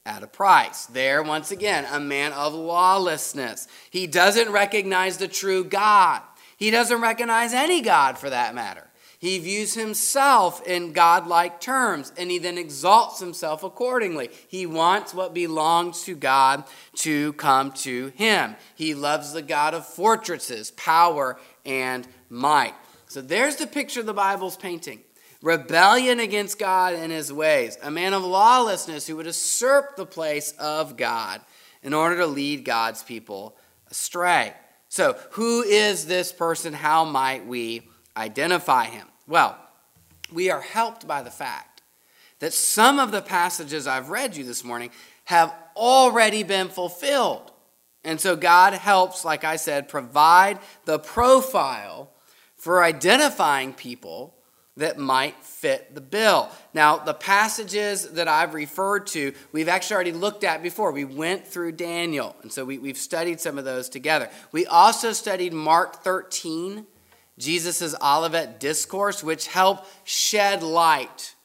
at 0.08 0.24
a 0.24 0.28
price. 0.28 0.86
There, 0.88 1.22
once 1.22 1.52
again, 1.52 1.86
a 1.92 2.00
man 2.00 2.32
of 2.34 2.54
lawlessness. 2.54 3.68
He 3.90 4.08
doesn't 4.08 4.52
recognize 4.52 5.18
the 5.18 5.28
true 5.28 5.64
God. 5.64 6.22
He 6.58 6.72
doesn't 6.72 7.02
recognize 7.02 7.54
any 7.54 7.82
God 7.82 8.18
for 8.18 8.30
that 8.30 8.56
matter. 8.56 8.88
He 9.20 9.40
views 9.40 9.74
himself 9.74 10.66
in 10.68 10.94
godlike 10.94 11.60
terms 11.60 12.14
and 12.18 12.30
he 12.30 12.38
then 12.38 12.58
exalts 12.58 13.20
himself 13.20 13.64
accordingly. 13.64 14.30
He 14.48 14.68
wants 14.68 15.14
what 15.14 15.34
belongs 15.34 16.04
to 16.04 16.16
God 16.16 16.64
to 16.98 17.34
come 17.34 17.72
to 17.74 18.12
him. 18.16 18.56
He 18.76 18.94
loves 18.94 19.34
the 19.34 19.42
God 19.42 19.74
of 19.74 19.88
fortresses, 19.88 20.70
power, 20.72 21.40
and 21.66 22.08
might. 22.30 22.76
So 23.08 23.22
there's 23.22 23.56
the 23.56 23.66
picture 23.66 24.04
the 24.04 24.14
Bible's 24.14 24.58
painting 24.58 25.02
rebellion 25.48 26.20
against 26.20 26.60
God 26.60 26.94
and 26.94 27.10
his 27.10 27.32
ways, 27.32 27.78
a 27.82 27.90
man 27.90 28.14
of 28.14 28.22
lawlessness 28.22 29.08
who 29.08 29.16
would 29.16 29.28
usurp 29.28 29.96
the 29.96 30.06
place 30.06 30.52
of 30.60 30.98
God 30.98 31.40
in 31.82 31.94
order 31.94 32.18
to 32.18 32.28
lead 32.28 32.66
God's 32.66 33.02
people 33.02 33.56
astray. 33.90 34.54
So, 34.90 35.18
who 35.32 35.64
is 35.64 36.06
this 36.06 36.34
person? 36.34 36.74
How 36.74 37.06
might 37.06 37.46
we 37.46 37.88
identify 38.18 38.86
him? 38.88 39.08
Well, 39.26 39.58
we 40.34 40.52
are 40.52 40.60
helped 40.60 41.08
by 41.08 41.24
the 41.24 41.32
fact 41.32 41.82
that 42.40 42.52
some 42.52 43.00
of 43.00 43.12
the 43.12 43.22
passages 43.22 43.88
I've 43.88 44.10
read 44.10 44.36
you 44.36 44.44
this 44.44 44.66
morning 44.66 44.92
have 45.24 45.56
already 45.78 46.44
been 46.44 46.68
fulfilled. 46.68 47.54
And 48.04 48.20
so 48.20 48.36
God 48.36 48.74
helps, 48.74 49.24
like 49.24 49.46
I 49.46 49.56
said, 49.56 49.88
provide 49.88 50.60
the 50.84 51.00
profile 51.00 52.12
for 52.58 52.84
identifying 52.84 53.72
people 53.72 54.37
that 54.78 54.98
might 54.98 55.44
fit 55.44 55.94
the 55.94 56.02
bill. 56.02 56.50
Now, 56.74 56.98
the 56.98 57.14
passages 57.14 58.10
that 58.12 58.28
I've 58.28 58.54
referred 58.54 59.08
to, 59.08 59.34
we've 59.52 59.68
actually 59.68 59.96
already 59.96 60.12
looked 60.14 60.44
at 60.44 60.64
before. 60.64 60.92
We 60.92 61.04
went 61.04 61.46
through 61.46 61.74
Daniel, 61.74 62.36
and 62.44 62.52
so 62.52 62.64
we, 62.64 62.88
have 62.88 62.98
studied 62.98 63.42
some 63.42 63.58
of 63.58 63.66
those 63.66 63.90
together. 63.90 64.30
We 64.52 64.66
also 64.66 65.12
studied 65.12 65.52
Mark 65.52 66.04
13, 66.04 66.86
Jesus' 67.38 67.96
Olivet 68.02 68.60
Discourse, 68.60 69.24
which 69.24 69.48
helped 69.48 69.88
shed 70.04 70.64
light 70.64 71.36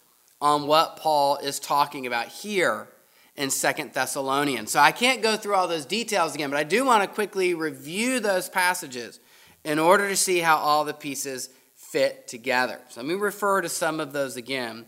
on 0.41 0.67
what 0.67 0.97
Paul 0.97 1.39
is 1.39 1.59
talking 1.59 2.07
about 2.07 2.29
here 2.29 2.89
in 3.37 3.49
Second 3.49 3.95
Thessalonians. 3.95 4.71
So 4.71 4.81
I 4.81 4.93
can't 4.93 5.23
go 5.23 5.37
through 5.37 5.55
all 5.55 5.69
those 5.69 5.87
details 5.87 6.35
again, 6.35 6.51
but 6.51 6.59
I 6.59 6.65
do 6.65 6.85
want 6.85 7.03
to 7.03 7.09
quickly 7.09 7.55
review 7.55 8.21
those 8.21 8.49
passages 8.49 9.21
in 9.65 9.79
order 9.79 10.09
to 10.09 10.17
see 10.17 10.41
how 10.41 10.57
all 10.57 10.85
the 10.85 10.93
pieces 10.93 11.49
fit 11.93 12.27
together. 12.27 12.81
So 12.89 13.03
let 13.03 13.07
me 13.07 13.15
refer 13.15 13.61
to 13.61 13.69
some 13.69 14.01
of 14.01 14.15
those 14.15 14.37
again 14.37 14.87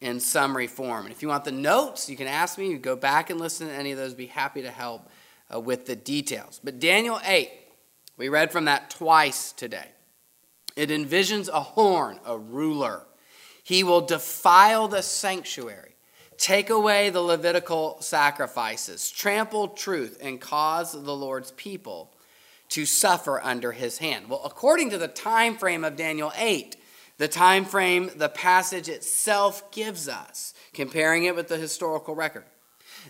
in 0.00 0.20
summary 0.20 0.68
form. 0.68 1.06
And 1.06 1.12
if 1.12 1.20
you 1.20 1.26
want 1.26 1.44
the 1.44 1.50
notes, 1.50 2.08
you 2.08 2.16
can 2.16 2.28
ask 2.28 2.56
me. 2.56 2.70
You 2.70 2.78
go 2.78 2.94
back 2.94 3.28
and 3.28 3.40
listen 3.40 3.66
to 3.66 3.74
any 3.74 3.90
of 3.90 3.98
those. 3.98 4.14
Be 4.14 4.26
happy 4.26 4.62
to 4.62 4.70
help 4.70 5.10
uh, 5.52 5.58
with 5.58 5.86
the 5.86 5.96
details. 5.96 6.60
But 6.62 6.78
Daniel 6.78 7.18
8, 7.24 7.50
we 8.16 8.28
read 8.28 8.52
from 8.52 8.66
that 8.66 8.88
twice 8.88 9.50
today. 9.50 9.88
It 10.76 10.90
envisions 10.90 11.48
a 11.48 11.60
horn, 11.60 12.20
a 12.24 12.38
ruler. 12.38 13.02
He 13.64 13.82
will 13.82 14.02
defile 14.02 14.86
the 14.86 15.02
sanctuary, 15.02 15.96
take 16.38 16.70
away 16.70 17.10
the 17.10 17.20
Levitical 17.20 18.00
sacrifices, 18.00 19.10
trample 19.10 19.68
truth, 19.68 20.18
and 20.20 20.40
cause 20.40 20.92
the 20.92 21.16
Lord's 21.16 21.50
people 21.50 22.13
to 22.74 22.84
suffer 22.84 23.40
under 23.40 23.70
his 23.70 23.98
hand. 23.98 24.28
Well, 24.28 24.42
according 24.44 24.90
to 24.90 24.98
the 24.98 25.06
time 25.06 25.56
frame 25.56 25.84
of 25.84 25.94
Daniel 25.94 26.32
8, 26.36 26.74
the 27.18 27.28
time 27.28 27.64
frame 27.64 28.10
the 28.16 28.28
passage 28.28 28.88
itself 28.88 29.70
gives 29.70 30.08
us, 30.08 30.54
comparing 30.72 31.22
it 31.22 31.36
with 31.36 31.46
the 31.46 31.56
historical 31.56 32.16
record. 32.16 32.42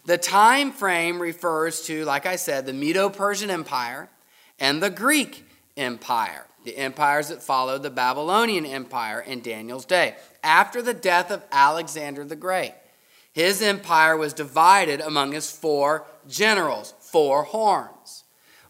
The 0.04 0.18
time 0.18 0.70
frame 0.70 1.18
refers 1.18 1.80
to, 1.86 2.04
like 2.04 2.26
I 2.26 2.36
said, 2.36 2.66
the 2.66 2.74
Medo 2.74 3.08
Persian 3.08 3.48
Empire 3.48 4.10
and 4.60 4.82
the 4.82 4.90
Greek 4.90 5.46
Empire, 5.78 6.44
the 6.64 6.76
empires 6.76 7.28
that 7.28 7.42
followed 7.42 7.82
the 7.82 7.88
Babylonian 7.88 8.66
Empire 8.66 9.20
in 9.20 9.40
Daniel's 9.40 9.86
day. 9.86 10.14
After 10.42 10.82
the 10.82 10.92
death 10.92 11.30
of 11.30 11.42
Alexander 11.50 12.22
the 12.22 12.36
Great, 12.36 12.74
his 13.32 13.62
empire 13.62 14.14
was 14.14 14.34
divided 14.34 15.00
among 15.00 15.32
his 15.32 15.50
four 15.50 16.04
generals, 16.28 16.92
four 17.00 17.44
horns. 17.44 18.23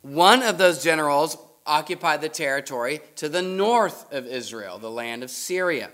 One 0.05 0.43
of 0.43 0.59
those 0.59 0.83
generals 0.83 1.39
occupied 1.65 2.21
the 2.21 2.29
territory 2.29 3.01
to 3.17 3.27
the 3.27 3.41
north 3.41 4.13
of 4.13 4.27
Israel, 4.27 4.79
the 4.79 4.91
land 4.91 5.23
of 5.23 5.31
Syria. 5.31 5.89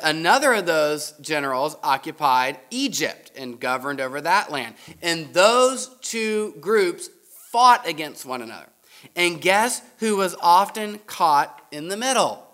Another 0.00 0.52
of 0.52 0.66
those 0.66 1.10
generals 1.20 1.76
occupied 1.82 2.60
Egypt 2.70 3.32
and 3.36 3.58
governed 3.58 4.00
over 4.00 4.20
that 4.20 4.52
land. 4.52 4.76
And 5.02 5.34
those 5.34 5.90
two 6.02 6.54
groups 6.60 7.10
fought 7.50 7.88
against 7.88 8.24
one 8.24 8.42
another. 8.42 8.68
And 9.16 9.40
guess 9.40 9.82
who 9.98 10.18
was 10.18 10.36
often 10.40 11.00
caught 11.00 11.66
in 11.72 11.88
the 11.88 11.96
middle? 11.96 12.46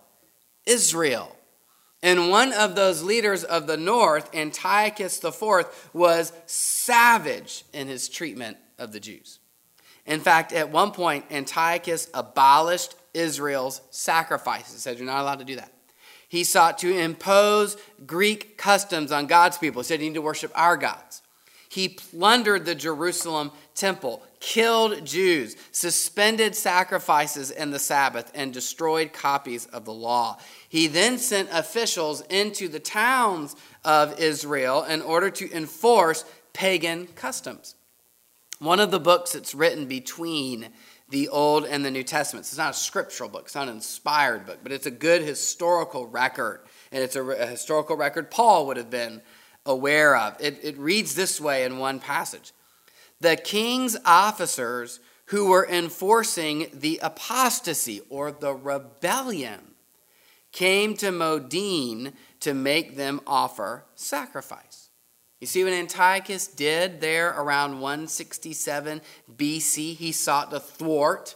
Israel. 0.65 1.37
And 2.03 2.31
one 2.31 2.55
of 2.55 2.77
those 2.77 3.03
leaders 3.03 3.45
of 3.45 3.67
the 3.67 3.77
north, 3.77 4.35
Antiochus 4.35 5.23
IV, 5.23 5.67
was 5.93 6.33
savage 6.47 7.67
in 7.75 7.89
his 7.89 8.09
treatment 8.09 8.57
of 8.79 8.93
the 8.93 9.01
Jews. 9.01 9.39
In 10.07 10.21
fact, 10.21 10.53
at 10.53 10.71
one 10.71 10.91
point, 10.91 11.25
Antiochus 11.31 12.09
abolished 12.12 12.95
Israel's 13.15 13.81
sacrifices, 13.91 14.83
said 14.83 14.99
you're 14.99 15.07
not 15.07 15.23
allowed 15.23 15.38
to 15.38 15.45
do 15.45 15.57
that. 15.57 15.73
He 16.29 16.45
sought 16.45 16.79
to 16.79 16.97
impose 16.97 17.77
Greek 18.07 18.57
customs 18.57 19.12
on 19.12 19.27
God's 19.27 19.59
people. 19.59 19.83
He 19.83 19.87
said 19.87 20.01
you 20.01 20.09
need 20.09 20.15
to 20.15 20.23
worship 20.23 20.51
our 20.55 20.77
gods. 20.77 21.23
He 21.69 21.88
plundered 21.88 22.65
the 22.65 22.75
Jerusalem 22.75 23.51
temple, 23.75 24.23
killed 24.41 25.05
Jews, 25.07 25.57
suspended 25.73 26.55
sacrifices 26.55 27.51
and 27.51 27.73
the 27.73 27.79
Sabbath, 27.79 28.31
and 28.35 28.53
destroyed 28.53 29.12
copies 29.12 29.67
of 29.67 29.85
the 29.85 29.93
law. 29.93 30.38
He 30.69 30.87
then 30.87 31.17
sent 31.19 31.49
officials 31.51 32.23
into 32.23 32.69
the 32.69 32.81
towns 32.81 33.57
of 33.85 34.19
Israel 34.21 34.85
in 34.85 35.01
order 35.01 35.31
to 35.31 35.51
enforce 35.53 36.25
pagan 36.53 37.07
customs. 37.09 37.75
One 38.62 38.79
of 38.79 38.92
the 38.92 39.01
books 39.01 39.33
that's 39.33 39.57
written 39.57 39.87
between 39.87 40.68
the 41.09 41.29
Old 41.31 41.64
and 41.64 41.85
the 41.85 41.90
New 41.90 42.05
Testaments. 42.05 42.51
It's 42.51 42.59
not 42.59 42.70
a 42.70 42.79
scriptural 42.79 43.29
book, 43.29 43.46
it's 43.46 43.57
not 43.57 43.66
an 43.66 43.75
inspired 43.75 44.46
book, 44.46 44.61
but 44.62 44.70
it's 44.70 44.87
a 44.87 44.90
good 44.92 45.22
historical 45.22 46.07
record. 46.07 46.61
And 46.92 47.03
it's 47.03 47.16
a, 47.16 47.25
a 47.25 47.46
historical 47.46 47.96
record 47.96 48.31
Paul 48.31 48.68
would 48.68 48.77
have 48.77 48.88
been 48.88 49.20
aware 49.66 50.16
of. 50.16 50.37
It, 50.38 50.61
it 50.62 50.79
reads 50.79 51.16
this 51.16 51.40
way 51.40 51.64
in 51.64 51.79
one 51.79 51.98
passage 51.98 52.53
The 53.20 53.35
king's 53.35 53.96
officers 54.05 55.01
who 55.27 55.48
were 55.48 55.68
enforcing 55.68 56.68
the 56.72 57.01
apostasy 57.03 58.01
or 58.11 58.31
the 58.31 58.55
rebellion 58.55 59.75
came 60.53 60.94
to 60.98 61.11
Modin 61.11 62.12
to 62.38 62.55
make 62.55 62.94
them 62.94 63.22
offer 63.27 63.87
sacrifice. 63.96 64.90
You 65.42 65.46
see 65.46 65.64
what 65.64 65.72
Antiochus 65.72 66.46
did 66.46 67.00
there 67.00 67.31
around 67.31 67.81
167 67.81 69.00
BC? 69.37 69.96
He 69.96 70.12
sought 70.12 70.52
to 70.52 70.61
thwart 70.61 71.35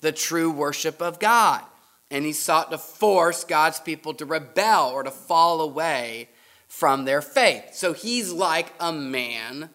the 0.00 0.12
true 0.12 0.48
worship 0.48 1.02
of 1.02 1.18
God. 1.18 1.64
And 2.08 2.24
he 2.24 2.32
sought 2.32 2.70
to 2.70 2.78
force 2.78 3.42
God's 3.42 3.80
people 3.80 4.14
to 4.14 4.24
rebel 4.24 4.90
or 4.90 5.02
to 5.02 5.10
fall 5.10 5.60
away 5.60 6.28
from 6.68 7.04
their 7.04 7.20
faith. 7.20 7.74
So 7.74 7.94
he's 7.94 8.30
like 8.30 8.72
a 8.78 8.92
man 8.92 9.70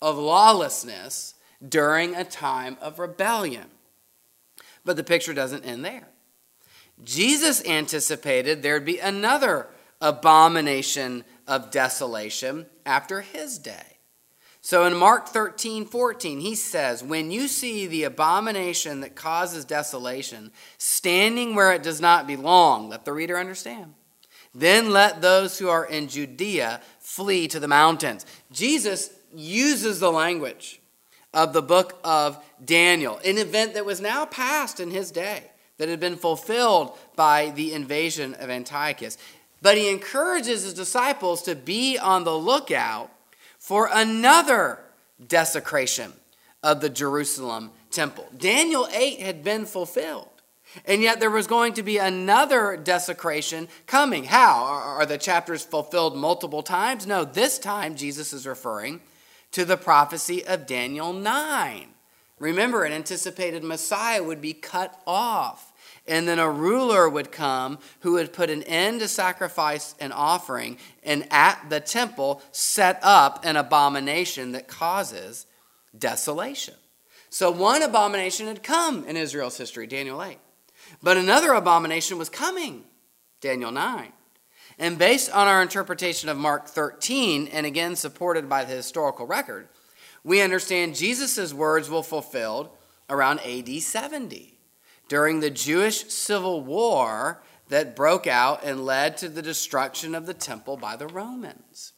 of 0.00 0.16
lawlessness 0.16 1.34
during 1.68 2.14
a 2.14 2.22
time 2.22 2.76
of 2.80 3.00
rebellion. 3.00 3.66
But 4.84 4.94
the 4.94 5.02
picture 5.02 5.34
doesn't 5.34 5.64
end 5.64 5.84
there. 5.84 6.06
Jesus 7.02 7.66
anticipated 7.66 8.62
there'd 8.62 8.84
be 8.84 9.00
another 9.00 9.66
abomination 10.00 11.24
of 11.48 11.72
desolation 11.72 12.66
after 12.86 13.20
his 13.20 13.58
day. 13.58 13.98
So 14.60 14.86
in 14.86 14.96
Mark 14.96 15.28
13, 15.28 15.84
14, 15.84 16.40
he 16.40 16.54
says, 16.54 17.02
When 17.02 17.30
you 17.30 17.48
see 17.48 17.86
the 17.86 18.04
abomination 18.04 19.00
that 19.00 19.14
causes 19.14 19.66
desolation 19.66 20.52
standing 20.78 21.54
where 21.54 21.72
it 21.74 21.82
does 21.82 22.00
not 22.00 22.26
belong, 22.26 22.88
let 22.88 23.04
the 23.04 23.12
reader 23.12 23.38
understand. 23.38 23.92
Then 24.54 24.90
let 24.90 25.20
those 25.20 25.58
who 25.58 25.68
are 25.68 25.84
in 25.84 26.08
Judea 26.08 26.80
flee 26.98 27.46
to 27.48 27.60
the 27.60 27.68
mountains. 27.68 28.24
Jesus 28.52 29.10
uses 29.34 30.00
the 30.00 30.12
language 30.12 30.80
of 31.34 31.52
the 31.52 31.60
book 31.62 31.98
of 32.02 32.42
Daniel, 32.64 33.20
an 33.24 33.36
event 33.36 33.74
that 33.74 33.84
was 33.84 34.00
now 34.00 34.24
past 34.24 34.80
in 34.80 34.90
his 34.90 35.10
day, 35.10 35.50
that 35.76 35.88
had 35.88 36.00
been 36.00 36.16
fulfilled 36.16 36.96
by 37.16 37.50
the 37.50 37.74
invasion 37.74 38.32
of 38.34 38.48
Antiochus. 38.48 39.18
But 39.64 39.78
he 39.78 39.88
encourages 39.88 40.62
his 40.62 40.74
disciples 40.74 41.40
to 41.44 41.54
be 41.54 41.96
on 41.96 42.24
the 42.24 42.36
lookout 42.36 43.10
for 43.58 43.88
another 43.90 44.78
desecration 45.26 46.12
of 46.62 46.82
the 46.82 46.90
Jerusalem 46.90 47.70
temple. 47.90 48.28
Daniel 48.36 48.86
8 48.92 49.20
had 49.20 49.42
been 49.42 49.64
fulfilled. 49.64 50.28
And 50.84 51.00
yet 51.00 51.18
there 51.18 51.30
was 51.30 51.46
going 51.46 51.72
to 51.74 51.82
be 51.82 51.96
another 51.96 52.76
desecration 52.76 53.68
coming. 53.86 54.24
How? 54.24 54.64
Are 54.64 55.06
the 55.06 55.16
chapters 55.16 55.64
fulfilled 55.64 56.14
multiple 56.14 56.62
times? 56.62 57.06
No, 57.06 57.24
this 57.24 57.58
time 57.58 57.96
Jesus 57.96 58.34
is 58.34 58.46
referring 58.46 59.00
to 59.52 59.64
the 59.64 59.78
prophecy 59.78 60.44
of 60.44 60.66
Daniel 60.66 61.14
9. 61.14 61.86
Remember, 62.38 62.84
an 62.84 62.92
anticipated 62.92 63.64
Messiah 63.64 64.22
would 64.22 64.42
be 64.42 64.52
cut 64.52 65.00
off 65.06 65.72
and 66.06 66.28
then 66.28 66.38
a 66.38 66.50
ruler 66.50 67.08
would 67.08 67.32
come 67.32 67.78
who 68.00 68.12
would 68.12 68.32
put 68.32 68.50
an 68.50 68.62
end 68.64 69.00
to 69.00 69.08
sacrifice 69.08 69.94
and 69.98 70.12
offering, 70.12 70.78
and 71.02 71.26
at 71.30 71.70
the 71.70 71.80
temple 71.80 72.42
set 72.52 72.98
up 73.02 73.44
an 73.44 73.56
abomination 73.56 74.52
that 74.52 74.68
causes 74.68 75.46
desolation. 75.96 76.74
So 77.30 77.50
one 77.50 77.82
abomination 77.82 78.46
had 78.46 78.62
come 78.62 79.04
in 79.06 79.16
Israel's 79.16 79.56
history, 79.56 79.86
Daniel 79.86 80.22
8. 80.22 80.38
But 81.02 81.16
another 81.16 81.52
abomination 81.52 82.18
was 82.18 82.28
coming, 82.28 82.84
Daniel 83.40 83.72
9. 83.72 84.12
And 84.78 84.98
based 84.98 85.30
on 85.30 85.48
our 85.48 85.62
interpretation 85.62 86.28
of 86.28 86.36
Mark 86.36 86.66
13, 86.66 87.48
and 87.48 87.64
again 87.64 87.96
supported 87.96 88.48
by 88.48 88.64
the 88.64 88.74
historical 88.74 89.26
record, 89.26 89.68
we 90.22 90.40
understand 90.40 90.94
Jesus' 90.94 91.52
words 91.54 91.88
will 91.88 92.02
fulfilled 92.02 92.70
around 93.08 93.40
AD 93.40 93.68
70 93.82 94.53
during 95.08 95.40
the 95.40 95.50
Jewish 95.50 96.06
civil 96.06 96.62
war 96.62 97.42
that 97.68 97.96
broke 97.96 98.26
out 98.26 98.64
and 98.64 98.84
led 98.84 99.16
to 99.18 99.28
the 99.28 99.42
destruction 99.42 100.14
of 100.14 100.26
the 100.26 100.34
temple 100.34 100.76
by 100.76 100.96
the 100.96 101.06
Romans. 101.06 101.92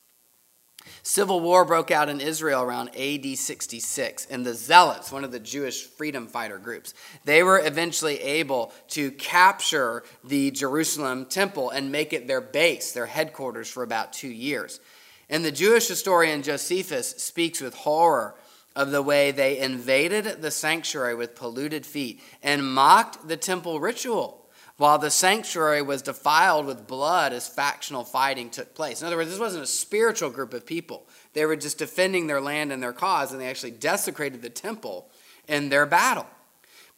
Civil 1.02 1.40
war 1.40 1.64
broke 1.64 1.90
out 1.90 2.08
in 2.08 2.20
Israel 2.20 2.62
around 2.62 2.90
AD 2.96 3.36
66, 3.36 4.26
and 4.26 4.44
the 4.44 4.54
Zealots, 4.54 5.10
one 5.10 5.24
of 5.24 5.32
the 5.32 5.40
Jewish 5.40 5.84
freedom 5.84 6.26
fighter 6.26 6.58
groups, 6.58 6.94
they 7.24 7.42
were 7.42 7.60
eventually 7.64 8.20
able 8.20 8.72
to 8.88 9.10
capture 9.12 10.04
the 10.22 10.50
Jerusalem 10.50 11.26
temple 11.26 11.70
and 11.70 11.90
make 11.90 12.12
it 12.12 12.26
their 12.26 12.40
base, 12.40 12.92
their 12.92 13.06
headquarters, 13.06 13.68
for 13.68 13.82
about 13.82 14.12
two 14.12 14.28
years. 14.28 14.80
And 15.28 15.44
the 15.44 15.52
Jewish 15.52 15.88
historian 15.88 16.42
Josephus 16.42 17.10
speaks 17.10 17.60
with 17.60 17.74
horror 17.74 18.36
of 18.76 18.92
the 18.92 19.02
way 19.02 19.32
they 19.32 19.58
invaded 19.58 20.42
the 20.42 20.50
sanctuary 20.52 21.14
with 21.14 21.34
polluted 21.34 21.84
feet 21.84 22.20
and 22.42 22.72
mocked 22.72 23.26
the 23.26 23.36
temple 23.36 23.80
ritual 23.80 24.46
while 24.76 24.98
the 24.98 25.10
sanctuary 25.10 25.80
was 25.80 26.02
defiled 26.02 26.66
with 26.66 26.86
blood 26.86 27.32
as 27.32 27.48
factional 27.48 28.04
fighting 28.04 28.50
took 28.50 28.74
place. 28.74 29.00
In 29.00 29.06
other 29.06 29.16
words, 29.16 29.30
this 29.30 29.38
wasn't 29.38 29.64
a 29.64 29.66
spiritual 29.66 30.28
group 30.28 30.52
of 30.52 30.66
people. 30.66 31.08
They 31.32 31.46
were 31.46 31.56
just 31.56 31.78
defending 31.78 32.26
their 32.26 32.42
land 32.42 32.70
and 32.70 32.82
their 32.82 32.92
cause, 32.92 33.32
and 33.32 33.40
they 33.40 33.48
actually 33.48 33.70
desecrated 33.70 34.42
the 34.42 34.50
temple 34.50 35.08
in 35.48 35.70
their 35.70 35.86
battle. 35.86 36.26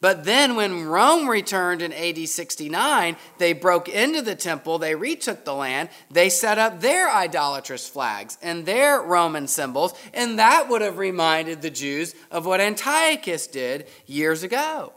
But 0.01 0.23
then, 0.23 0.55
when 0.55 0.85
Rome 0.85 1.27
returned 1.27 1.81
in 1.81 1.91
AD 1.91 2.29
69, 2.29 3.17
they 3.37 3.51
broke 3.51 3.89
into 3.89 4.21
the 4.21 4.35
temple, 4.35 4.77
they 4.77 4.95
retook 4.95 5.43
the 5.43 5.53
land, 5.53 5.89
they 6.09 6.29
set 6.29 6.57
up 6.57 6.79
their 6.79 7.09
idolatrous 7.09 7.87
flags 7.89 8.37
and 8.41 8.65
their 8.65 9.01
Roman 9.01 9.47
symbols, 9.47 9.93
and 10.13 10.39
that 10.39 10.69
would 10.69 10.81
have 10.81 10.97
reminded 10.97 11.61
the 11.61 11.69
Jews 11.69 12.15
of 12.31 12.45
what 12.45 12.61
Antiochus 12.61 13.47
did 13.47 13.87
years 14.05 14.41
ago. 14.41 14.93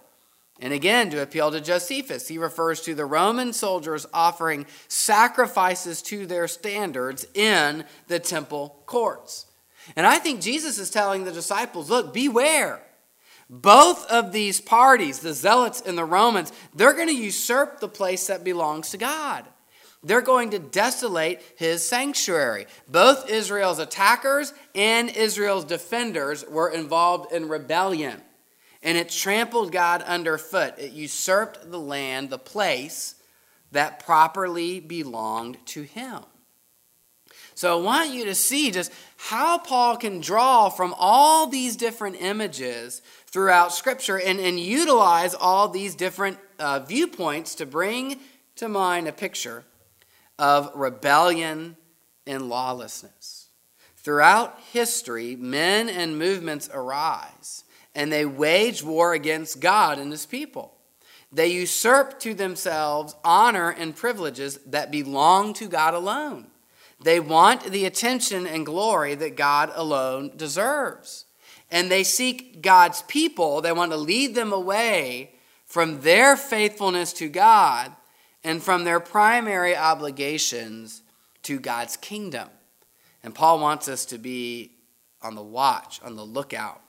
And 0.61 0.73
again, 0.73 1.11
to 1.11 1.21
appeal 1.21 1.51
to 1.51 1.61
Josephus, 1.61 2.29
he 2.29 2.39
refers 2.39 2.81
to 2.83 2.95
the 2.95 3.05
Roman 3.05 3.53
soldiers 3.53 4.07
offering 4.15 4.67
sacrifices 4.87 6.01
to 6.03 6.25
their 6.27 6.47
standards 6.47 7.27
in 7.35 7.85
the 8.07 8.21
temple 8.21 8.81
courts. 8.87 9.47
And 9.97 10.07
I 10.07 10.21
think 10.21 10.41
Jesus 10.41 10.79
is 10.79 10.91
telling 10.91 11.25
the 11.25 11.33
disciples 11.33 11.91
look, 11.91 12.15
beware. 12.15 12.81
Both 13.55 14.11
of 14.11 14.33
these 14.33 14.63
parties, 14.63 15.19
the 15.19 15.35
Zealots 15.35 15.83
and 15.83 15.99
the 15.99 16.07
Romans, 16.07 16.55
they're 16.75 16.95
going 16.95 17.09
to 17.09 17.15
usurp 17.15 17.81
the 17.81 17.89
place 17.89 18.29
that 18.29 18.45
belongs 18.45 18.93
to 18.93 18.97
God. 18.97 19.45
They're 20.03 20.23
going 20.23 20.51
to 20.53 20.59
desolate 20.59 21.43
his 21.57 21.87
sanctuary. 21.87 22.65
Both 22.89 23.29
Israel's 23.29 23.79
attackers 23.79 24.55
and 24.75 25.11
Israel's 25.11 25.67
defenders 25.67 26.47
were 26.49 26.71
involved 26.71 27.31
in 27.31 27.51
rebellion. 27.51 28.23
And 28.83 28.97
it 28.97 29.11
trampled 29.11 29.71
God 29.71 30.01
underfoot. 30.01 30.79
It 30.79 30.93
usurped 30.93 31.71
the 31.71 31.79
land, 31.79 32.31
the 32.31 32.39
place 32.39 33.17
that 33.71 34.03
properly 34.03 34.81
belonged 34.81 35.59
to 35.67 35.83
him. 35.83 36.23
So 37.55 37.79
I 37.79 37.83
want 37.83 38.11
you 38.15 38.25
to 38.25 38.35
see 38.35 38.71
just 38.71 38.91
how 39.17 39.59
Paul 39.59 39.97
can 39.97 40.21
draw 40.21 40.71
from 40.71 40.95
all 40.99 41.47
these 41.47 41.77
different 41.77 42.17
images 42.21 43.03
throughout 43.33 43.73
Scripture 43.73 44.21
and, 44.21 44.39
and 44.39 44.61
utilize 44.61 45.35
all 45.35 45.69
these 45.69 45.95
different 45.95 46.39
uh, 46.59 46.81
viewpoints 46.81 47.55
to 47.57 47.67
bring 47.67 48.21
to 48.57 48.69
mind 48.69 49.09
a 49.09 49.13
picture 49.13 49.65
of 50.39 50.71
rebellion 50.75 51.77
and 52.27 52.49
lawlessness. 52.49 53.49
Throughout 53.97 54.59
history, 54.73 55.37
men 55.37 55.89
and 55.89 56.19
movements 56.19 56.69
arise 56.73 57.65
and 57.95 58.13
they 58.13 58.25
wage 58.25 58.83
war 58.83 59.13
against 59.13 59.61
God 59.61 59.99
and 59.99 60.11
his 60.11 60.27
people. 60.27 60.75
They 61.31 61.49
usurp 61.49 62.19
to 62.21 62.35
themselves 62.35 63.15
honor 63.25 63.71
and 63.71 63.97
privileges 63.97 64.59
that 64.67 64.91
belong 64.91 65.55
to 65.55 65.69
God 65.69 65.95
alone. 65.95 66.49
They 67.03 67.21
want 67.21 67.65
the 67.65 67.87
attention 67.87 68.47
and 68.47 68.67
glory 68.67 69.15
that 69.15 69.37
God 69.37 69.73
alone 69.75 70.33
deserves 70.37 71.25
and 71.73 71.91
they 71.91 72.05
seek 72.05 72.61
God's 72.61 73.03
people. 73.03 73.63
They 73.63 73.73
want 73.73 73.91
to 73.93 73.97
lead 73.97 74.35
them 74.35 74.53
away 74.53 75.33
from 75.65 76.03
their 76.03 76.37
faithfulness 76.37 77.15
to 77.15 77.29
God 77.29 77.91
and 78.45 78.63
from 78.63 78.85
their 78.85 79.01
primary 79.01 79.75
obligations 79.75 81.03
to 81.45 81.59
God's 81.59 81.97
kingdom. 81.97 82.49
And 83.25 83.35
Paul 83.35 83.59
wants 83.59 83.89
us 83.89 84.05
to 84.07 84.19
be 84.19 84.73
on 85.23 85.35
the 85.35 85.43
watch, 85.43 86.01
on 86.05 86.15
the 86.15 86.25
lookout 86.25 86.83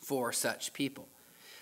for 0.00 0.32
such 0.32 0.72
people. 0.72 1.08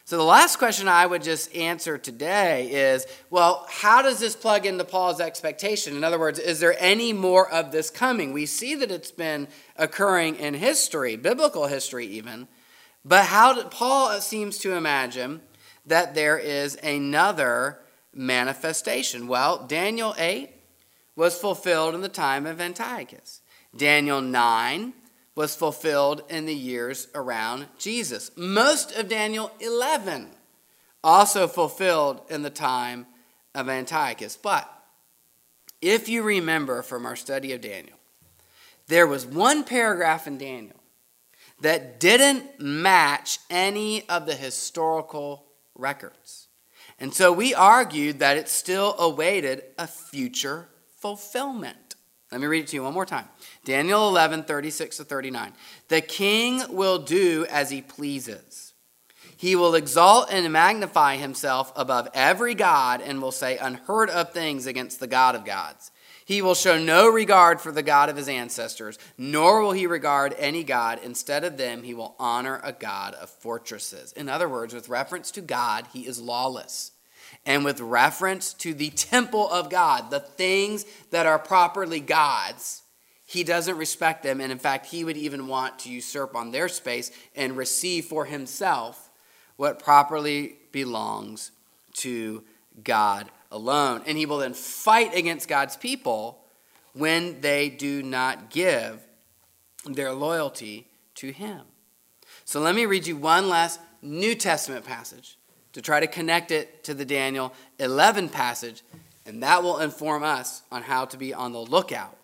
So, 0.07 0.19
the 0.19 0.23
last 0.23 0.59
question 0.59 0.87
I 0.87 1.07
would 1.07 1.23
just 1.23 1.55
answer 1.57 1.97
today 1.97 2.71
is 2.71 3.07
well, 3.31 3.67
how 3.71 4.03
does 4.03 4.19
this 4.19 4.37
plug 4.37 4.67
into 4.67 4.85
Paul's 4.85 5.21
expectation? 5.21 5.97
In 5.97 6.05
other 6.05 6.19
words, 6.19 6.39
is 6.39 6.61
there 6.61 6.77
any 6.79 7.15
more 7.15 7.51
of 7.51 7.73
this 7.73 7.89
coming? 7.89 8.33
We 8.33 8.45
see 8.45 8.75
that 8.75 8.91
it's 8.91 9.11
been 9.11 9.49
occurring 9.77 10.37
in 10.37 10.55
history, 10.55 11.17
biblical 11.17 11.67
history 11.67 12.07
even. 12.07 12.49
But 13.03 13.27
how 13.27 13.55
did, 13.55 13.71
Paul 13.71 14.21
seems 14.21 14.59
to 14.59 14.75
imagine 14.75 15.41
that 15.87 16.15
there 16.15 16.39
is 16.39 16.77
another 16.83 17.81
manifestation. 18.13 19.27
Well, 19.27 19.67
Daniel 19.67 20.15
8 20.19 20.51
was 21.17 21.39
fulfilled 21.39 21.95
in 21.95 22.01
the 22.01 22.09
time 22.09 22.47
of 22.47 22.61
Antiochus. 22.61 23.41
Daniel 23.77 24.21
9 24.21 24.93
was 25.35 25.57
fulfilled 25.57 26.23
in 26.29 26.47
the 26.47 26.55
years 26.55 27.09
around 27.15 27.67
Jesus. 27.79 28.31
Most 28.37 28.93
of 28.93 29.09
Daniel 29.09 29.51
11 29.61 30.29
also 31.03 31.49
fulfilled 31.49 32.23
in 32.31 32.43
the 32.43 32.51
time 32.51 33.07
of 33.55 33.69
Antiochus. 33.69 34.37
But 34.37 34.71
if 35.83 36.09
you 36.09 36.23
remember 36.23 36.83
from 36.83 37.05
our 37.05 37.17
study 37.17 37.53
of 37.53 37.61
Daniel, 37.61 37.99
there 38.87 39.07
was 39.07 39.27
one 39.27 39.65
paragraph 39.65 40.27
in 40.27 40.39
Daniel 40.39 40.81
that 41.61 41.99
didn't 42.01 42.61
match 42.61 43.39
any 43.51 44.09
of 44.09 44.27
the 44.27 44.35
historical 44.35 45.47
records. 45.75 46.49
And 47.01 47.13
so 47.13 47.33
we 47.33 47.55
argued 47.55 48.21
that 48.21 48.37
it 48.37 48.49
still 48.49 48.95
awaited 48.99 49.63
a 49.79 49.87
future 49.87 50.69
fulfillment. 50.99 51.97
Let 52.31 52.41
me 52.41 52.47
read 52.47 52.65
it 52.65 52.69
to 52.69 52.77
you 52.77 52.83
one 52.83 52.95
more 52.95 53.07
time. 53.07 53.29
Daniel 53.65 54.09
11, 54.09 54.45
36 54.45 54.99
to 54.99 55.05
39. 55.05 55.53
The 55.89 56.01
king 56.01 56.63
will 56.71 56.99
do 56.99 57.47
as 57.51 57.71
he 57.71 57.83
pleases. 57.83 58.75
He 59.37 59.57
will 59.57 59.75
exalt 59.75 60.29
and 60.31 60.53
magnify 60.53 61.17
himself 61.17 61.73
above 61.75 62.09
every 62.15 62.55
God 62.55 63.01
and 63.01 63.21
will 63.21 63.33
say 63.33 63.59
unheard 63.59 64.09
of 64.11 64.33
things 64.33 64.67
against 64.67 65.01
the 65.01 65.07
God 65.07 65.35
of 65.35 65.45
gods. 65.45 65.91
He 66.25 66.41
will 66.41 66.55
show 66.55 66.79
no 66.79 67.09
regard 67.09 67.61
for 67.61 67.71
the 67.71 67.83
God 67.83 68.09
of 68.09 68.17
his 68.17 68.29
ancestors, 68.29 68.99
nor 69.19 69.61
will 69.61 69.73
he 69.73 69.87
regard 69.87 70.35
any 70.39 70.65
God. 70.65 70.99
Instead 71.03 71.45
of 71.45 71.59
them, 71.59 71.83
he 71.83 71.93
will 71.93 72.15
honor 72.19 72.61
a 72.65 72.73
God 72.73 73.15
of 73.15 73.29
fortresses. 73.29 74.13
In 74.13 74.31
other 74.31 74.49
words, 74.49 74.73
with 74.73 74.89
reference 74.89 75.31
to 75.33 75.43
God, 75.43 75.87
he 75.93 76.07
is 76.07 76.21
lawless 76.21 76.93
and 77.47 77.65
with 77.65 77.81
reference 77.81 78.55
to 78.55 78.73
the 78.73 78.91
temple 78.91 79.51
of 79.51 79.71
God, 79.71 80.11
the 80.11 80.21
things 80.21 80.85
that 81.11 81.27
are 81.27 81.39
properly 81.39 82.01
God's, 82.01 82.83
he 83.25 83.43
doesn't 83.45 83.77
respect 83.77 84.23
them. 84.23 84.41
And 84.41 84.53
in 84.53 84.59
fact, 84.59 84.87
he 84.87 85.05
would 85.05 85.17
even 85.17 85.47
want 85.47 85.79
to 85.81 85.91
usurp 85.91 86.37
on 86.37 86.51
their 86.51 86.69
space 86.69 87.11
and 87.35 87.57
receive 87.57 88.05
for 88.05 88.25
himself 88.25 89.11
what 89.57 89.79
properly 89.79 90.57
belongs 90.73 91.51
to 91.95 92.43
God 92.83 93.31
alone. 93.51 94.03
And 94.07 94.19
he 94.19 94.27
will 94.27 94.39
then 94.39 94.55
fight 94.55 95.15
against 95.15 95.49
God's 95.49 95.77
people 95.77 96.41
when 96.93 97.41
they 97.41 97.69
do 97.71 98.03
not 98.03 98.51
give 98.51 99.01
their 99.87 100.13
loyalty 100.13 100.87
to 101.17 101.31
him. 101.31 101.63
So 102.45 102.61
let 102.61 102.75
me 102.75 102.87
read 102.87 103.07
you 103.07 103.17
one 103.17 103.49
last 103.49 103.81
New 104.03 104.35
Testament 104.35 104.85
passage 104.85 105.39
to 105.73 105.81
try 105.81 106.01
to 106.01 106.07
connect 106.07 106.51
it 106.51 106.85
to 106.85 106.95
the 106.95 107.05
Daniel 107.05 107.53
11 107.79 108.29
passage, 108.29 108.83
and 109.25 109.43
that 109.43 109.63
will 109.63 109.79
inform 109.79 110.23
us 110.23 110.63
on 110.71 110.83
how 110.83 111.05
to 111.07 111.17
be 111.17 111.33
on 111.33 111.53
the 111.53 111.61
lookout 111.61 112.17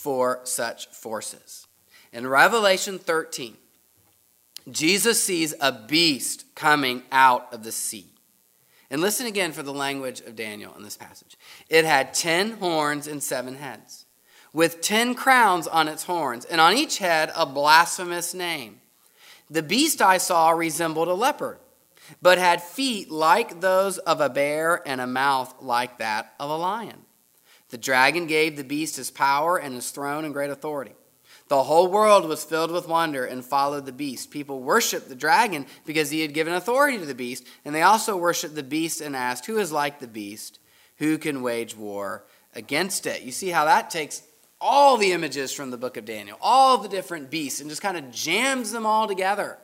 for 0.00 0.40
such 0.44 0.86
forces. 0.88 1.66
In 2.10 2.26
Revelation 2.26 2.98
13, 2.98 3.54
Jesus 4.70 5.22
sees 5.22 5.54
a 5.60 5.72
beast 5.72 6.46
coming 6.54 7.02
out 7.12 7.52
of 7.52 7.64
the 7.64 7.72
sea. 7.72 8.06
And 8.90 9.02
listen 9.02 9.26
again 9.26 9.52
for 9.52 9.62
the 9.62 9.74
language 9.74 10.20
of 10.22 10.36
Daniel 10.36 10.74
in 10.74 10.82
this 10.82 10.96
passage. 10.96 11.36
It 11.68 11.84
had 11.84 12.14
ten 12.14 12.52
horns 12.52 13.06
and 13.06 13.22
seven 13.22 13.56
heads, 13.56 14.06
with 14.52 14.80
ten 14.80 15.14
crowns 15.14 15.66
on 15.66 15.86
its 15.86 16.04
horns, 16.04 16.46
and 16.46 16.60
on 16.60 16.74
each 16.74 16.96
head 16.96 17.30
a 17.36 17.44
blasphemous 17.44 18.32
name. 18.32 18.80
The 19.50 19.62
beast 19.62 20.00
I 20.00 20.16
saw 20.16 20.50
resembled 20.50 21.08
a 21.08 21.14
leopard 21.14 21.58
but 22.22 22.38
had 22.38 22.62
feet 22.62 23.10
like 23.10 23.60
those 23.60 23.98
of 23.98 24.20
a 24.20 24.28
bear 24.28 24.82
and 24.86 25.00
a 25.00 25.06
mouth 25.06 25.54
like 25.60 25.98
that 25.98 26.34
of 26.40 26.50
a 26.50 26.56
lion. 26.56 27.04
The 27.70 27.78
dragon 27.78 28.26
gave 28.26 28.56
the 28.56 28.64
beast 28.64 28.96
his 28.96 29.10
power 29.10 29.56
and 29.56 29.74
his 29.74 29.90
throne 29.90 30.24
and 30.24 30.34
great 30.34 30.50
authority. 30.50 30.94
The 31.48 31.64
whole 31.64 31.88
world 31.88 32.26
was 32.26 32.44
filled 32.44 32.70
with 32.70 32.86
wonder 32.86 33.24
and 33.24 33.44
followed 33.44 33.86
the 33.86 33.92
beast. 33.92 34.30
People 34.30 34.60
worshiped 34.60 35.08
the 35.08 35.16
dragon 35.16 35.66
because 35.84 36.10
he 36.10 36.20
had 36.20 36.34
given 36.34 36.54
authority 36.54 36.98
to 36.98 37.06
the 37.06 37.14
beast, 37.14 37.44
and 37.64 37.74
they 37.74 37.82
also 37.82 38.16
worshiped 38.16 38.54
the 38.54 38.62
beast 38.62 39.00
and 39.00 39.16
asked, 39.16 39.46
Who 39.46 39.58
is 39.58 39.72
like 39.72 39.98
the 39.98 40.06
beast? 40.06 40.60
Who 40.98 41.18
can 41.18 41.42
wage 41.42 41.76
war 41.76 42.24
against 42.54 43.06
it? 43.06 43.22
You 43.22 43.32
see 43.32 43.48
how 43.48 43.64
that 43.64 43.90
takes 43.90 44.22
all 44.60 44.96
the 44.96 45.12
images 45.12 45.52
from 45.52 45.70
the 45.70 45.78
book 45.78 45.96
of 45.96 46.04
Daniel, 46.04 46.38
all 46.40 46.78
the 46.78 46.88
different 46.88 47.30
beasts, 47.30 47.60
and 47.60 47.68
just 47.68 47.82
kind 47.82 47.96
of 47.96 48.12
jams 48.12 48.70
them 48.70 48.86
all 48.86 49.08
together 49.08 49.58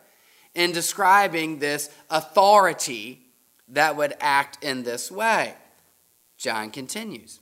in 0.57 0.73
describing 0.73 1.59
this 1.59 1.91
authority 2.11 3.21
that 3.69 3.97
would 3.97 4.15
act 4.21 4.65
in 4.65 4.83
this 4.83 5.11
way. 5.11 5.55
John 6.37 6.71
continues 6.71 7.41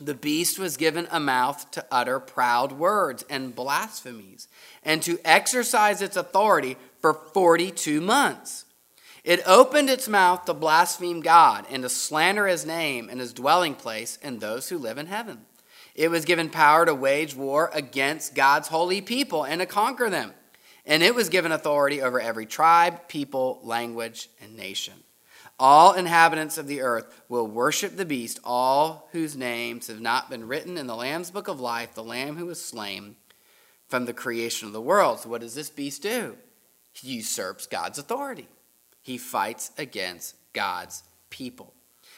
The 0.00 0.14
beast 0.14 0.58
was 0.58 0.76
given 0.76 1.06
a 1.10 1.20
mouth 1.20 1.70
to 1.72 1.84
utter 1.90 2.18
proud 2.18 2.72
words 2.72 3.24
and 3.28 3.54
blasphemies, 3.54 4.48
and 4.82 5.02
to 5.02 5.18
exercise 5.24 6.00
its 6.02 6.16
authority 6.16 6.76
for 7.00 7.14
42 7.14 8.00
months. 8.00 8.64
It 9.22 9.42
opened 9.46 9.90
its 9.90 10.08
mouth 10.08 10.46
to 10.46 10.54
blaspheme 10.54 11.20
God 11.20 11.66
and 11.70 11.82
to 11.82 11.88
slander 11.88 12.46
his 12.46 12.64
name 12.64 13.08
and 13.10 13.20
his 13.20 13.34
dwelling 13.34 13.74
place 13.74 14.18
and 14.22 14.40
those 14.40 14.70
who 14.70 14.78
live 14.78 14.96
in 14.96 15.06
heaven. 15.06 15.40
It 15.94 16.10
was 16.10 16.24
given 16.24 16.48
power 16.48 16.86
to 16.86 16.94
wage 16.94 17.34
war 17.34 17.70
against 17.74 18.34
God's 18.34 18.68
holy 18.68 19.02
people 19.02 19.44
and 19.44 19.60
to 19.60 19.66
conquer 19.66 20.08
them 20.08 20.32
and 20.86 21.02
it 21.02 21.14
was 21.14 21.28
given 21.28 21.52
authority 21.52 22.02
over 22.02 22.20
every 22.20 22.46
tribe, 22.46 23.08
people, 23.08 23.60
language, 23.62 24.28
and 24.40 24.56
nation. 24.56 24.94
All 25.60 25.92
inhabitants 25.92 26.56
of 26.56 26.66
the 26.66 26.80
earth 26.80 27.22
will 27.28 27.46
worship 27.46 27.96
the 27.96 28.06
beast, 28.06 28.40
all 28.42 29.10
whose 29.12 29.36
names 29.36 29.88
have 29.88 30.00
not 30.00 30.30
been 30.30 30.48
written 30.48 30.78
in 30.78 30.86
the 30.86 30.96
Lamb's 30.96 31.30
book 31.30 31.48
of 31.48 31.60
life, 31.60 31.92
the 31.92 32.02
Lamb 32.02 32.36
who 32.36 32.46
was 32.46 32.64
slain 32.64 33.16
from 33.86 34.06
the 34.06 34.14
creation 34.14 34.66
of 34.66 34.72
the 34.72 34.80
world. 34.80 35.20
So, 35.20 35.28
what 35.28 35.42
does 35.42 35.54
this 35.54 35.68
beast 35.68 36.02
do? 36.02 36.38
He 36.94 37.16
usurps 37.16 37.66
God's 37.66 37.98
authority, 37.98 38.48
he 39.02 39.18
fights 39.18 39.70
against 39.76 40.34
God's 40.54 41.02
people. 41.28 41.74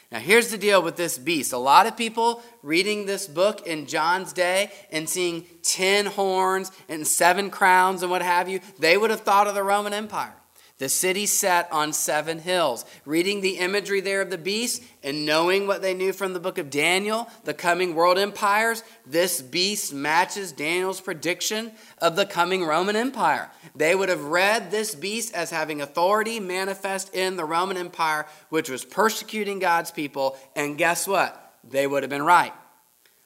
Now, 0.09 0.19
here's 0.19 0.49
the 0.49 0.57
deal 0.57 0.81
with 0.81 0.95
this 0.95 1.17
beast. 1.17 1.51
A 1.51 1.57
lot 1.57 1.85
of 1.85 1.97
people 1.97 2.43
reading 2.61 3.05
this 3.05 3.27
book 3.27 3.67
in 3.67 3.87
John's 3.87 4.31
day 4.31 4.71
and 4.91 5.09
seeing 5.09 5.45
10 5.63 6.05
horns 6.05 6.71
and 6.87 7.05
seven 7.05 7.49
crowns 7.49 8.03
and 8.03 8.11
what 8.11 8.21
have 8.21 8.47
you, 8.47 8.61
they 8.77 8.95
would 8.95 9.09
have 9.09 9.21
thought 9.21 9.47
of 9.47 9.55
the 9.55 9.63
Roman 9.63 9.91
Empire. 9.91 10.35
The 10.83 10.89
city 10.89 11.27
sat 11.27 11.71
on 11.71 11.93
seven 11.93 12.39
hills. 12.39 12.83
Reading 13.05 13.39
the 13.39 13.57
imagery 13.57 14.01
there 14.01 14.19
of 14.19 14.29
the 14.29 14.37
beast 14.37 14.83
and 15.01 15.25
knowing 15.25 15.65
what 15.65 15.81
they 15.81 15.93
knew 15.93 16.11
from 16.11 16.33
the 16.33 16.41
book 16.41 16.57
of 16.57 16.69
Daniel, 16.69 17.29
the 17.45 17.53
coming 17.53 17.95
world 17.95 18.17
empires, 18.17 18.83
this 19.05 19.41
beast 19.41 19.93
matches 19.93 20.51
Daniel's 20.51 20.99
prediction 20.99 21.71
of 21.99 22.17
the 22.17 22.25
coming 22.25 22.65
Roman 22.65 22.97
Empire. 22.97 23.49
They 23.73 23.95
would 23.95 24.09
have 24.09 24.25
read 24.25 24.71
this 24.71 24.93
beast 24.93 25.33
as 25.33 25.51
having 25.51 25.81
authority 25.81 26.41
manifest 26.41 27.15
in 27.15 27.37
the 27.37 27.45
Roman 27.45 27.77
Empire, 27.77 28.25
which 28.49 28.69
was 28.69 28.83
persecuting 28.83 29.59
God's 29.59 29.89
people. 29.89 30.35
And 30.53 30.77
guess 30.77 31.07
what? 31.07 31.53
They 31.63 31.87
would 31.87 32.03
have 32.03 32.09
been 32.09 32.23
right. 32.23 32.51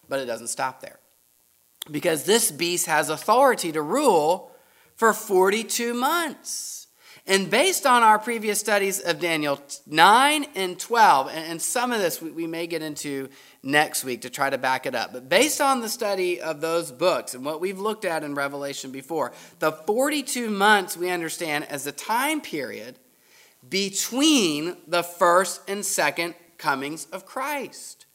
But 0.07 0.19
it 0.19 0.25
doesn't 0.25 0.49
stop 0.49 0.79
there. 0.79 0.99
Because 1.89 2.23
this 2.23 2.51
beast 2.51 2.85
has 2.85 3.09
authority 3.09 3.71
to 3.71 3.81
rule 3.81 4.51
for 4.95 5.11
42 5.11 5.95
months. 5.95 6.76
And 7.29 7.51
based 7.51 7.85
on 7.85 8.03
our 8.03 8.17
previous 8.17 8.57
studies 8.57 9.01
of 9.01 9.19
Daniel 9.19 9.59
9 9.85 10.45
and 10.55 10.79
12, 10.79 11.29
and 11.29 11.61
some 11.61 11.91
of 11.91 11.99
this 11.99 12.21
we 12.21 12.47
may 12.47 12.67
get 12.67 12.81
into 12.81 13.27
next 13.61 14.05
week 14.05 14.21
to 14.21 14.29
try 14.29 14.49
to 14.49 14.57
back 14.57 14.85
it 14.85 14.95
up, 14.95 15.11
but 15.11 15.27
based 15.27 15.59
on 15.59 15.81
the 15.81 15.89
study 15.89 16.39
of 16.39 16.61
those 16.61 16.89
books 16.89 17.33
and 17.33 17.43
what 17.43 17.59
we've 17.59 17.79
looked 17.79 18.05
at 18.05 18.23
in 18.23 18.33
Revelation 18.33 18.91
before, 18.91 19.33
the 19.59 19.73
42 19.73 20.49
months 20.49 20.95
we 20.95 21.09
understand 21.09 21.65
as 21.65 21.83
the 21.83 21.91
time 21.91 22.39
period 22.39 22.97
between 23.67 24.77
the 24.87 25.03
first 25.03 25.61
and 25.67 25.85
second 25.85 26.33
comings 26.57 27.07
of 27.11 27.25
Christ. 27.25 28.05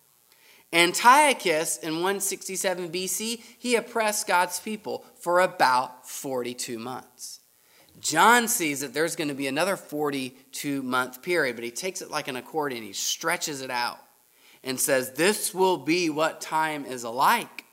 Antiochus 0.73 1.77
in 1.77 1.97
167 1.97 2.89
BC, 2.89 3.43
he 3.59 3.75
oppressed 3.75 4.27
God's 4.27 4.59
people 4.59 5.05
for 5.21 5.41
about 5.41 6.09
42 6.09 6.79
months. 6.79 7.42
John 8.03 8.49
sees 8.49 8.81
that 8.81 8.93
there's 8.93 9.15
going 9.15 9.29
to 9.29 9.35
be 9.35 9.47
another 9.47 9.77
42 9.77 10.83
month 10.83 11.23
period, 11.23 11.55
but 11.55 11.65
he 11.65 11.71
takes 11.71 12.03
it 12.03 12.11
like 12.11 12.27
an 12.27 12.35
accordion. 12.35 12.83
He 12.83 12.93
stretches 12.93 13.63
it 13.63 13.71
out 13.71 14.01
and 14.65 14.79
says, 14.79 15.13
This 15.13 15.55
will 15.55 15.77
be 15.77 16.11
what 16.11 16.41
time 16.41 16.85
is 16.85 17.05
alike 17.05 17.65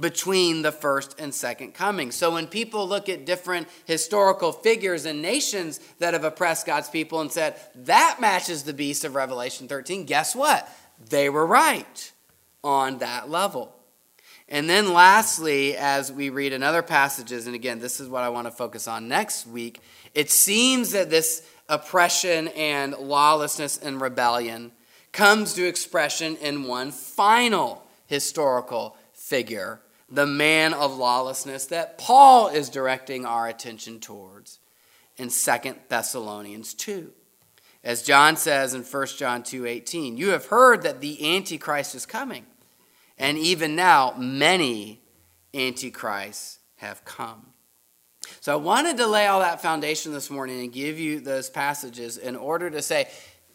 between 0.00 0.62
the 0.62 0.72
first 0.72 1.14
and 1.20 1.34
second 1.34 1.74
coming. 1.74 2.10
So 2.10 2.32
when 2.32 2.46
people 2.46 2.88
look 2.88 3.10
at 3.10 3.26
different 3.26 3.68
historical 3.84 4.50
figures 4.50 5.04
and 5.04 5.20
nations 5.20 5.78
that 5.98 6.14
have 6.14 6.24
oppressed 6.24 6.64
God's 6.64 6.88
people 6.88 7.20
and 7.20 7.30
said, 7.30 7.54
That 7.74 8.16
matches 8.18 8.62
the 8.62 8.72
beast 8.72 9.04
of 9.04 9.14
Revelation 9.14 9.68
13, 9.68 10.06
guess 10.06 10.34
what? 10.34 10.66
They 11.10 11.28
were 11.28 11.46
right 11.46 12.12
on 12.64 12.98
that 12.98 13.28
level. 13.28 13.76
And 14.50 14.68
then, 14.68 14.92
lastly, 14.92 15.76
as 15.76 16.10
we 16.10 16.28
read 16.28 16.52
in 16.52 16.64
other 16.64 16.82
passages, 16.82 17.46
and 17.46 17.54
again, 17.54 17.78
this 17.78 18.00
is 18.00 18.08
what 18.08 18.24
I 18.24 18.30
want 18.30 18.48
to 18.48 18.50
focus 18.50 18.88
on 18.88 19.06
next 19.06 19.46
week, 19.46 19.80
it 20.12 20.28
seems 20.28 20.90
that 20.90 21.08
this 21.08 21.46
oppression 21.68 22.48
and 22.48 22.96
lawlessness 22.98 23.78
and 23.78 24.00
rebellion 24.00 24.72
comes 25.12 25.54
to 25.54 25.66
expression 25.66 26.36
in 26.36 26.64
one 26.64 26.90
final 26.90 27.86
historical 28.06 28.96
figure, 29.12 29.80
the 30.10 30.26
man 30.26 30.74
of 30.74 30.96
lawlessness 30.96 31.66
that 31.66 31.96
Paul 31.96 32.48
is 32.48 32.68
directing 32.68 33.24
our 33.24 33.46
attention 33.46 34.00
towards 34.00 34.58
in 35.16 35.30
Second 35.30 35.78
Thessalonians 35.88 36.74
2. 36.74 37.12
As 37.84 38.02
John 38.02 38.36
says 38.36 38.74
in 38.74 38.82
1 38.82 39.16
John 39.16 39.44
2:18, 39.44 40.16
you 40.16 40.30
have 40.30 40.46
heard 40.46 40.82
that 40.82 41.00
the 41.00 41.36
antichrist 41.36 41.94
is 41.94 42.04
coming 42.04 42.46
and 43.20 43.36
even 43.36 43.76
now, 43.76 44.14
many 44.16 45.02
antichrists 45.52 46.58
have 46.76 47.04
come. 47.04 47.48
So 48.40 48.54
I 48.54 48.56
wanted 48.56 48.96
to 48.96 49.06
lay 49.06 49.26
all 49.26 49.40
that 49.40 49.60
foundation 49.60 50.14
this 50.14 50.30
morning 50.30 50.60
and 50.60 50.72
give 50.72 50.98
you 50.98 51.20
those 51.20 51.50
passages 51.50 52.16
in 52.16 52.34
order 52.34 52.70
to 52.70 52.80
say 52.80 53.08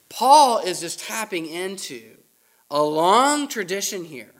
Paul 0.07 0.59
is 0.59 0.81
just 0.81 0.99
tapping 0.99 1.47
into 1.47 2.15
a 2.69 2.83
long 2.83 3.47
tradition 3.47 4.05
here 4.05 4.33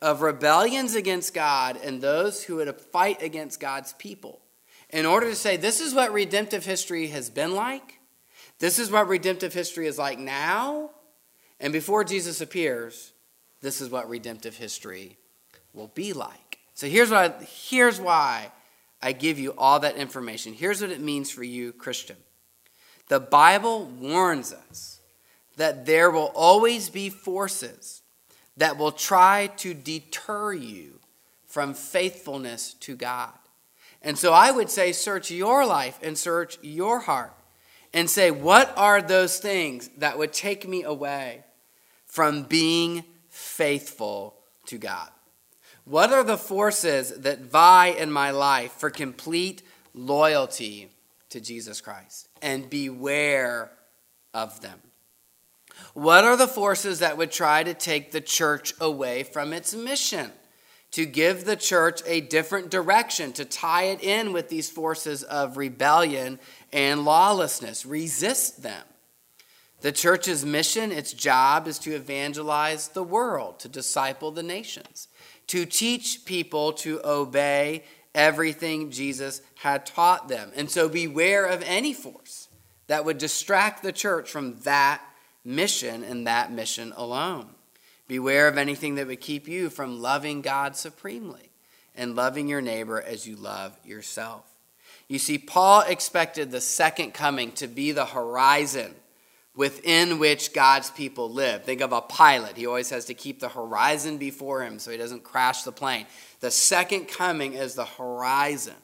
of 0.00 0.22
rebellions 0.22 0.94
against 0.94 1.34
God 1.34 1.76
and 1.82 2.00
those 2.00 2.44
who 2.44 2.56
would 2.56 2.80
fight 2.80 3.22
against 3.22 3.58
God's 3.58 3.92
people 3.94 4.40
in 4.88 5.04
order 5.04 5.28
to 5.30 5.36
say 5.36 5.56
this 5.56 5.80
is 5.80 5.94
what 5.94 6.12
redemptive 6.12 6.64
history 6.64 7.08
has 7.08 7.28
been 7.28 7.56
like. 7.56 7.98
This 8.60 8.78
is 8.78 8.88
what 8.88 9.08
redemptive 9.08 9.52
history 9.52 9.88
is 9.88 9.98
like 9.98 10.20
now. 10.20 10.90
And 11.58 11.72
before 11.72 12.04
Jesus 12.04 12.40
appears, 12.40 13.12
this 13.60 13.80
is 13.80 13.90
what 13.90 14.08
redemptive 14.08 14.56
history 14.56 15.16
will 15.72 15.88
be 15.88 16.12
like. 16.12 16.58
So 16.74 16.86
here's, 16.86 17.10
what 17.10 17.38
I, 17.40 17.44
here's 17.44 18.00
why 18.00 18.52
I 19.02 19.12
give 19.12 19.38
you 19.38 19.54
all 19.56 19.80
that 19.80 19.96
information. 19.96 20.52
Here's 20.52 20.80
what 20.80 20.90
it 20.90 21.00
means 21.00 21.30
for 21.30 21.44
you, 21.44 21.72
Christian. 21.72 22.16
The 23.08 23.20
Bible 23.20 23.86
warns 23.86 24.52
us 24.52 25.00
that 25.56 25.84
there 25.84 26.10
will 26.10 26.32
always 26.34 26.88
be 26.88 27.10
forces 27.10 28.02
that 28.56 28.78
will 28.78 28.92
try 28.92 29.48
to 29.56 29.74
deter 29.74 30.52
you 30.52 31.00
from 31.46 31.74
faithfulness 31.74 32.74
to 32.74 32.94
God. 32.94 33.32
And 34.02 34.16
so 34.16 34.32
I 34.32 34.50
would 34.50 34.70
say, 34.70 34.92
search 34.92 35.30
your 35.30 35.66
life 35.66 35.98
and 36.02 36.16
search 36.16 36.58
your 36.62 37.00
heart 37.00 37.34
and 37.92 38.08
say, 38.08 38.30
what 38.30 38.72
are 38.76 39.02
those 39.02 39.38
things 39.38 39.90
that 39.98 40.16
would 40.16 40.32
take 40.32 40.68
me 40.68 40.84
away 40.84 41.44
from 42.06 42.44
being 42.44 43.04
faithful 43.60 44.34
to 44.64 44.78
God? 44.78 45.10
What 45.84 46.14
are 46.14 46.24
the 46.24 46.38
forces 46.38 47.10
that 47.10 47.40
vie 47.40 47.88
in 47.88 48.10
my 48.10 48.30
life 48.30 48.72
for 48.72 48.88
complete 48.88 49.62
loyalty 49.92 50.88
to 51.28 51.42
Jesus 51.42 51.82
Christ? 51.82 52.30
And 52.40 52.70
beware 52.70 53.70
of 54.32 54.62
them. 54.62 54.78
What 55.92 56.24
are 56.24 56.38
the 56.38 56.48
forces 56.48 57.00
that 57.00 57.18
would 57.18 57.30
try 57.30 57.62
to 57.62 57.74
take 57.74 58.12
the 58.12 58.22
church 58.22 58.72
away 58.80 59.24
from 59.24 59.52
its 59.52 59.74
mission? 59.74 60.32
To 60.92 61.04
give 61.04 61.44
the 61.44 61.56
church 61.56 62.00
a 62.06 62.22
different 62.22 62.70
direction, 62.70 63.30
to 63.34 63.44
tie 63.44 63.84
it 63.84 64.02
in 64.02 64.32
with 64.32 64.48
these 64.48 64.70
forces 64.70 65.22
of 65.22 65.58
rebellion 65.58 66.38
and 66.72 67.04
lawlessness. 67.04 67.84
Resist 67.84 68.62
them. 68.62 68.84
The 69.80 69.92
church's 69.92 70.44
mission, 70.44 70.92
its 70.92 71.12
job, 71.12 71.66
is 71.66 71.78
to 71.80 71.94
evangelize 71.94 72.88
the 72.88 73.02
world, 73.02 73.58
to 73.60 73.68
disciple 73.68 74.30
the 74.30 74.42
nations, 74.42 75.08
to 75.46 75.64
teach 75.64 76.24
people 76.24 76.72
to 76.74 77.00
obey 77.04 77.84
everything 78.14 78.90
Jesus 78.90 79.40
had 79.56 79.86
taught 79.86 80.28
them. 80.28 80.52
And 80.54 80.70
so 80.70 80.88
beware 80.88 81.46
of 81.46 81.62
any 81.64 81.94
force 81.94 82.48
that 82.88 83.04
would 83.04 83.18
distract 83.18 83.82
the 83.82 83.92
church 83.92 84.30
from 84.30 84.58
that 84.60 85.00
mission 85.44 86.04
and 86.04 86.26
that 86.26 86.52
mission 86.52 86.92
alone. 86.96 87.48
Beware 88.06 88.48
of 88.48 88.58
anything 88.58 88.96
that 88.96 89.06
would 89.06 89.20
keep 89.20 89.48
you 89.48 89.70
from 89.70 90.02
loving 90.02 90.42
God 90.42 90.76
supremely 90.76 91.50
and 91.94 92.16
loving 92.16 92.48
your 92.48 92.60
neighbor 92.60 93.00
as 93.00 93.26
you 93.26 93.36
love 93.36 93.78
yourself. 93.84 94.44
You 95.08 95.18
see, 95.18 95.38
Paul 95.38 95.82
expected 95.82 96.50
the 96.50 96.60
second 96.60 97.14
coming 97.14 97.52
to 97.52 97.66
be 97.66 97.92
the 97.92 98.06
horizon 98.06 98.94
within 99.60 100.18
which 100.18 100.54
God's 100.54 100.90
people 100.90 101.30
live. 101.30 101.64
Think 101.64 101.82
of 101.82 101.92
a 101.92 102.00
pilot. 102.00 102.56
He 102.56 102.64
always 102.64 102.88
has 102.88 103.04
to 103.04 103.14
keep 103.14 103.40
the 103.40 103.50
horizon 103.50 104.16
before 104.16 104.62
him 104.62 104.78
so 104.78 104.90
he 104.90 104.96
doesn't 104.96 105.22
crash 105.22 105.64
the 105.64 105.70
plane. 105.70 106.06
The 106.40 106.50
second 106.50 107.08
coming 107.08 107.52
is 107.52 107.74
the 107.74 107.84
horizon 107.84 108.76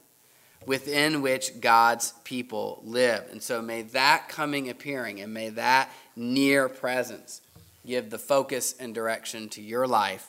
within 0.66 1.22
which 1.22 1.62
God's 1.62 2.12
people 2.24 2.82
live. 2.84 3.24
And 3.30 3.42
so 3.42 3.62
may 3.62 3.82
that 3.82 4.28
coming 4.28 4.68
appearing 4.68 5.18
and 5.22 5.32
may 5.32 5.48
that 5.48 5.90
near 6.14 6.68
presence 6.68 7.40
give 7.86 8.10
the 8.10 8.18
focus 8.18 8.74
and 8.78 8.94
direction 8.94 9.48
to 9.48 9.62
your 9.62 9.86
life 9.86 10.28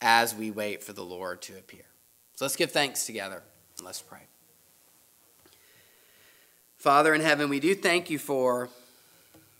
as 0.00 0.34
we 0.34 0.50
wait 0.50 0.82
for 0.82 0.94
the 0.94 1.04
Lord 1.04 1.42
to 1.42 1.52
appear. 1.58 1.84
So 2.36 2.46
let's 2.46 2.56
give 2.56 2.72
thanks 2.72 3.04
together 3.04 3.42
and 3.76 3.84
let's 3.84 4.00
pray. 4.00 4.20
Father 6.78 7.12
in 7.12 7.20
heaven, 7.20 7.50
we 7.50 7.60
do 7.60 7.74
thank 7.74 8.08
you 8.08 8.18
for 8.18 8.70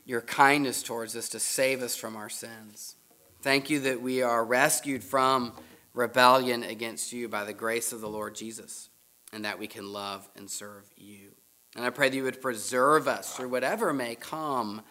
your 0.05 0.21
kindness 0.21 0.83
towards 0.83 1.17
us 1.17 1.29
to 1.31 1.39
save 1.39 1.83
us 1.83 1.97
from 1.97 2.17
our 2.17 2.29
sins. 2.29 2.97
Thank 3.41 3.71
you 3.71 3.81
that 3.81 4.03
we 4.03 4.23
are 4.23 4.45
rescued 4.45 5.03
from 5.05 5.53
rebellion 5.95 6.63
against 6.63 7.13
you 7.13 7.29
by 7.29 7.45
the 7.45 7.53
grace 7.53 7.93
of 7.93 8.01
the 8.01 8.09
Lord 8.09 8.35
Jesus. 8.35 8.89
and 9.33 9.45
that 9.45 9.59
we 9.59 9.67
can 9.67 9.93
love 9.93 10.29
and 10.37 10.51
serve 10.51 10.85
you. 10.97 11.33
And 11.75 11.85
I 11.85 11.91
pray 11.91 12.11
that 12.11 12.17
you 12.17 12.25
would 12.25 12.43
preserve 12.43 13.09
us 13.09 13.35
through 13.35 13.49
whatever 13.49 13.93
may 13.93 14.15
come 14.15 14.83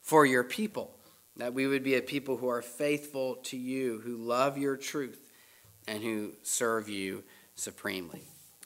for 0.00 0.24
your 0.24 0.42
people, 0.42 0.96
that 1.36 1.52
we 1.52 1.66
would 1.66 1.84
be 1.84 1.96
a 1.96 2.02
people 2.02 2.38
who 2.38 2.48
are 2.48 2.62
faithful 2.62 3.36
to 3.44 3.58
you, 3.58 4.00
who 4.00 4.16
love 4.16 4.56
your 4.56 4.76
truth, 4.76 5.30
and 5.86 6.02
who 6.02 6.32
serve 6.42 6.88
you 6.88 7.22
supremely. 7.54 8.22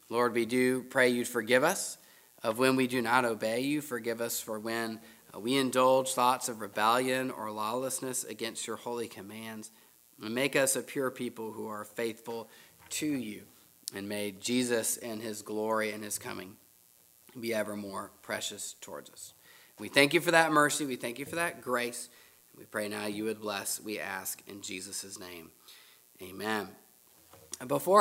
Lord, 0.09 0.35
we 0.35 0.47
do 0.47 0.85
pray 0.85 1.09
you'd 1.09 1.27
forgive 1.27 1.65
us 1.65 1.99
of 2.43 2.59
when 2.59 2.77
we 2.77 2.87
do 2.87 3.03
not 3.03 3.25
obey 3.25 3.61
you. 3.61 3.81
Forgive 3.81 4.21
us 4.21 4.41
for 4.41 4.59
when 4.59 5.01
Uh, 5.35 5.41
we 5.41 5.57
indulge 5.57 6.13
thoughts 6.13 6.49
of 6.49 6.61
rebellion 6.61 7.31
or 7.31 7.51
lawlessness 7.51 8.25
against 8.25 8.67
your 8.67 8.77
holy 8.77 9.09
commands. 9.09 9.71
And 10.23 10.35
make 10.35 10.55
us 10.55 10.77
a 10.77 10.83
pure 10.83 11.11
people 11.11 11.53
who 11.53 11.67
are 11.67 11.85
faithful 11.85 12.49
to 12.91 13.07
you. 13.07 13.43
And 13.95 14.09
may 14.09 14.33
Jesus 14.33 14.97
and 14.97 15.21
his 15.21 15.43
glory 15.43 15.91
and 15.91 16.03
his 16.05 16.19
coming 16.19 16.57
be 17.39 17.53
ever 17.53 17.77
more 17.77 18.13
precious 18.23 18.75
towards 18.81 19.11
us. 19.11 19.35
We 19.79 19.89
thank 19.89 20.15
you 20.15 20.21
for 20.21 20.31
that 20.31 20.53
mercy. 20.53 20.87
We 20.87 20.97
thank 20.97 21.19
you 21.19 21.25
for 21.25 21.37
that 21.37 21.61
grace. 21.61 22.09
We 22.57 22.65
pray 22.65 22.89
now 22.89 23.07
you 23.07 23.25
would 23.25 23.41
bless, 23.41 23.81
we 23.81 23.99
ask 23.99 24.41
in 24.47 24.63
Jesus' 24.63 25.19
name. 25.19 25.51
Amen. 26.23 26.69
Before 27.67 27.93